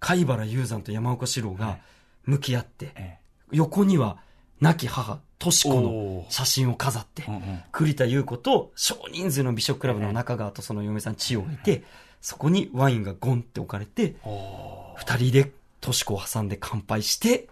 [0.00, 1.78] 貝原雄山と山岡四郎が
[2.24, 3.18] 向き合って、
[3.52, 4.18] 横には、
[4.60, 7.22] 亡き母、とし子の写真を飾って、
[7.70, 11.82] 栗田優子と少人数の美食クラブの中川とその嫁さん千代がいて、
[12.22, 14.16] そこにワインがゴンって置かれて、
[14.96, 17.48] 二人でとし子を挟んで乾杯して、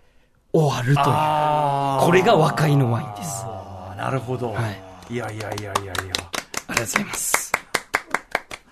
[0.55, 2.07] 終わるという。
[2.07, 3.43] これが和解のワインです。
[3.45, 4.53] あなるほど。
[4.53, 5.93] はいいやいやいやいやいや。
[5.93, 7.41] ありがとうございます。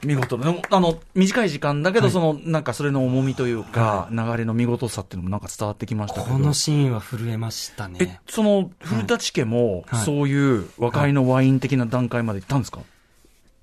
[0.04, 0.44] 見事な。
[0.44, 6.32] でもあの、短い時間だけど、その、なんかそれの重みというか、流れの見事さっていうのもなんか伝わってきましたけど。
[6.34, 10.04] このシーンは震えましたえね。、その、古舘家も、はい。
[10.04, 12.80] そういう和解のワイン的な段階まで行ったんですか、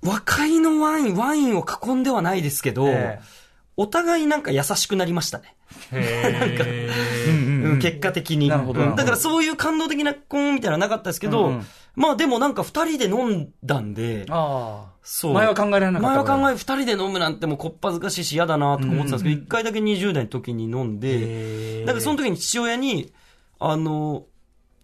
[0.02, 3.38] 和解のワイン、ワインを囲んではないですけど、ええ。
[3.76, 5.54] お互いなんか優しくなりましたね。
[5.92, 8.48] うん結果的に。
[8.48, 8.96] なるほどうん。
[8.96, 11.66] だからそういう感動的なコーンみたいなのはなかったですけど、うんうん。
[11.94, 15.32] まあでもなんか二人で飲んだんで、あそう。
[15.32, 23.10] 前は考えられなかった前は考え、二人で飲むなんてもうこっぱずかしいし嫌だなとか思ってたんですけど、一、回だけ20代の時に飲んで、なんかその時に父親に、
[23.58, 24.26] あの、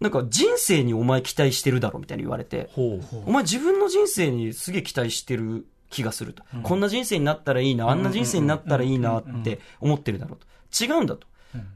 [0.01, 3.23] なんか人生にお前期待してるだろみたいに言われて、ほう。
[3.27, 6.43] お前自分の人生にすげえ期待してる気がすると。
[6.63, 10.85] こんな人生になったらいいな、あんな人生になったらいいなって思ってるだろうと。
[10.85, 11.27] 違うんだと。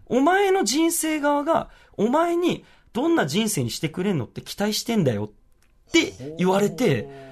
[0.07, 1.68] お前の人生側が、
[1.99, 7.28] お前にどんな人生にしてくれんのって期待してんだよって言われて、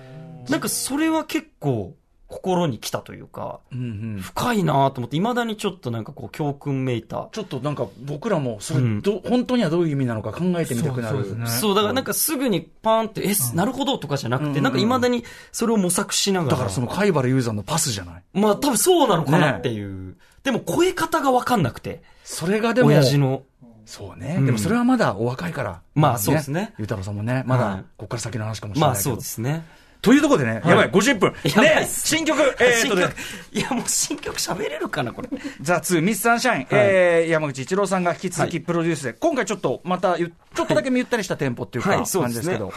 [0.51, 1.94] なんかそれは結構
[2.28, 3.82] 心に来たというか、うんう
[4.18, 7.28] ん深いなと思って、未だにちょっとなんかこう教訓めいた。
[7.30, 11.24] ちょっとなんか僕らもそれうんど、本当にはどういう意味なのか考えてみたくなる。
[11.47, 16.53] そう、だからなんかすぐにパーンって、え、なるほどとかじゃなくて、うんなんか未だにそれを模索しながら。
[16.53, 18.22] だからその貝原雄山のパスじゃない？
[18.32, 20.16] まあ多分そうなのかなっていう。
[20.42, 23.44] でも声方がわかんなくて、それがでも、親父の。
[23.84, 25.80] そうね、うんでもそれはまだお若いから。
[25.94, 29.11] まあそうですねゆうたろうさんもね、まだはいここから先の話かもしれないけど。
[29.11, 29.64] まあそうですね。
[30.03, 31.32] というところでね、やばい、50分。
[31.61, 31.86] ね。
[31.88, 33.07] 新曲、えーっとね。
[33.53, 35.28] いやもう新曲喋れるかな、これ。
[35.61, 42.70] ザ・ツー、ミス・サンシャイン、えー山口一郎さんが引き続きプロデュースで、今回ちょっとまたゆ、ちょっとだけゆったりしたテンポっていうか、感じですけど、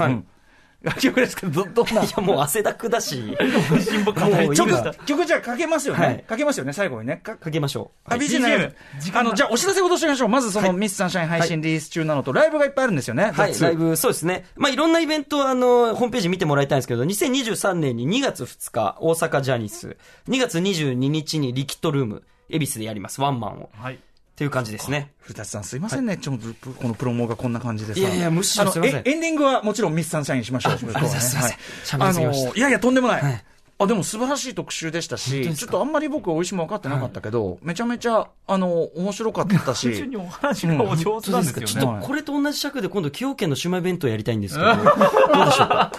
[0.82, 2.03] 楽曲ですけど、ど、どんな？
[2.03, 3.36] いやもう汗だくだし。
[3.38, 6.05] 新聞もう曲今、曲じゃあかけますよね。
[6.05, 7.17] はいかけますよね、最後にね。
[7.17, 8.13] かかけましょう。
[8.13, 8.73] あ、BGM。
[9.13, 10.30] あの、じゃあお知らせごとしましょう。
[10.30, 13.32] まずそのミス・サンシャイン配信リリース中なのと、ライブがいっぱいあるんですよね。
[13.32, 14.45] はい、ザライブ、そうですね。
[14.55, 19.97] まあ、いろんなイベント、あの、ホームページ見てもらいたいんですけど、2023年に2月2日、大阪ジャニス、
[20.30, 23.69] 2月22日にリキッドルーム、恵比寿でやります、ワンマンを。
[23.73, 23.99] はい。
[24.39, 25.11] っていう感じですね。
[25.19, 27.99] 古舘さんすいませんね、ちょっとこのプロモがこんな感じでさ。
[27.99, 30.71] いやいやむしろすいませんえエンディングはもちろんミスサンシャインしましょう。
[30.71, 31.55] あありがとうございますはい
[31.99, 33.21] あのいやいや、とんでもない。
[33.21, 33.45] はい
[33.81, 39.87] あでも素晴らしい特集でしたし、ちょっとあんまり僕、美味しいも分かってなかったけど、めちゃめちゃ、あの、面白かったし。
[39.87, 42.01] 単純にお話がお上手なんですよちょっね。
[42.01, 45.93] とこれと同じ尺で今度、崎陽軒のシウマイ弁当やりたいんですけど、 どうでしょうか？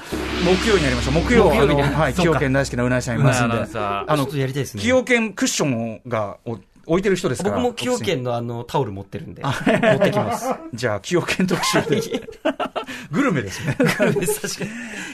[0.44, 1.14] 木曜にやりましょう。
[1.14, 3.54] 木曜、木曜あの、はい、崎陽軒大好きなうなぎさんいますんで。
[3.54, 7.56] あのちょっ、とやりたいですね崎陽軒クッションがお置いてる人ですから。
[7.56, 10.54] 僕も崎陽軒のあの、タオル持ってるんで、持ってきます。
[10.74, 12.28] じゃあ、崎陽軒特集で。
[13.10, 13.76] グルメですね。
[13.78, 14.20] 確かに。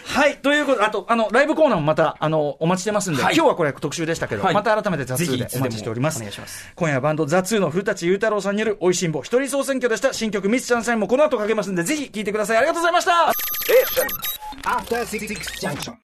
[0.04, 0.36] はい。
[0.36, 6.18] ということで、あと、あの、ライブコーナーもまた、あの、お待ちしてますんで、はい今日はこれ特集でしたけど、はいまた改めて雑ぜひいつでお待ちしております。
[6.18, 10.12] お願いします今夜はバンドザ・ツーの古舘佑太郎さんによる、おいしんぼ一人総選挙でした。
[10.14, 12.56] 新曲ミスサンシャインもこの後かけますんで、ぜひ聴いてください。
[12.58, 13.32] ありがとうございました
[14.64, 15.28] After Six
[15.60, 15.94] Junction.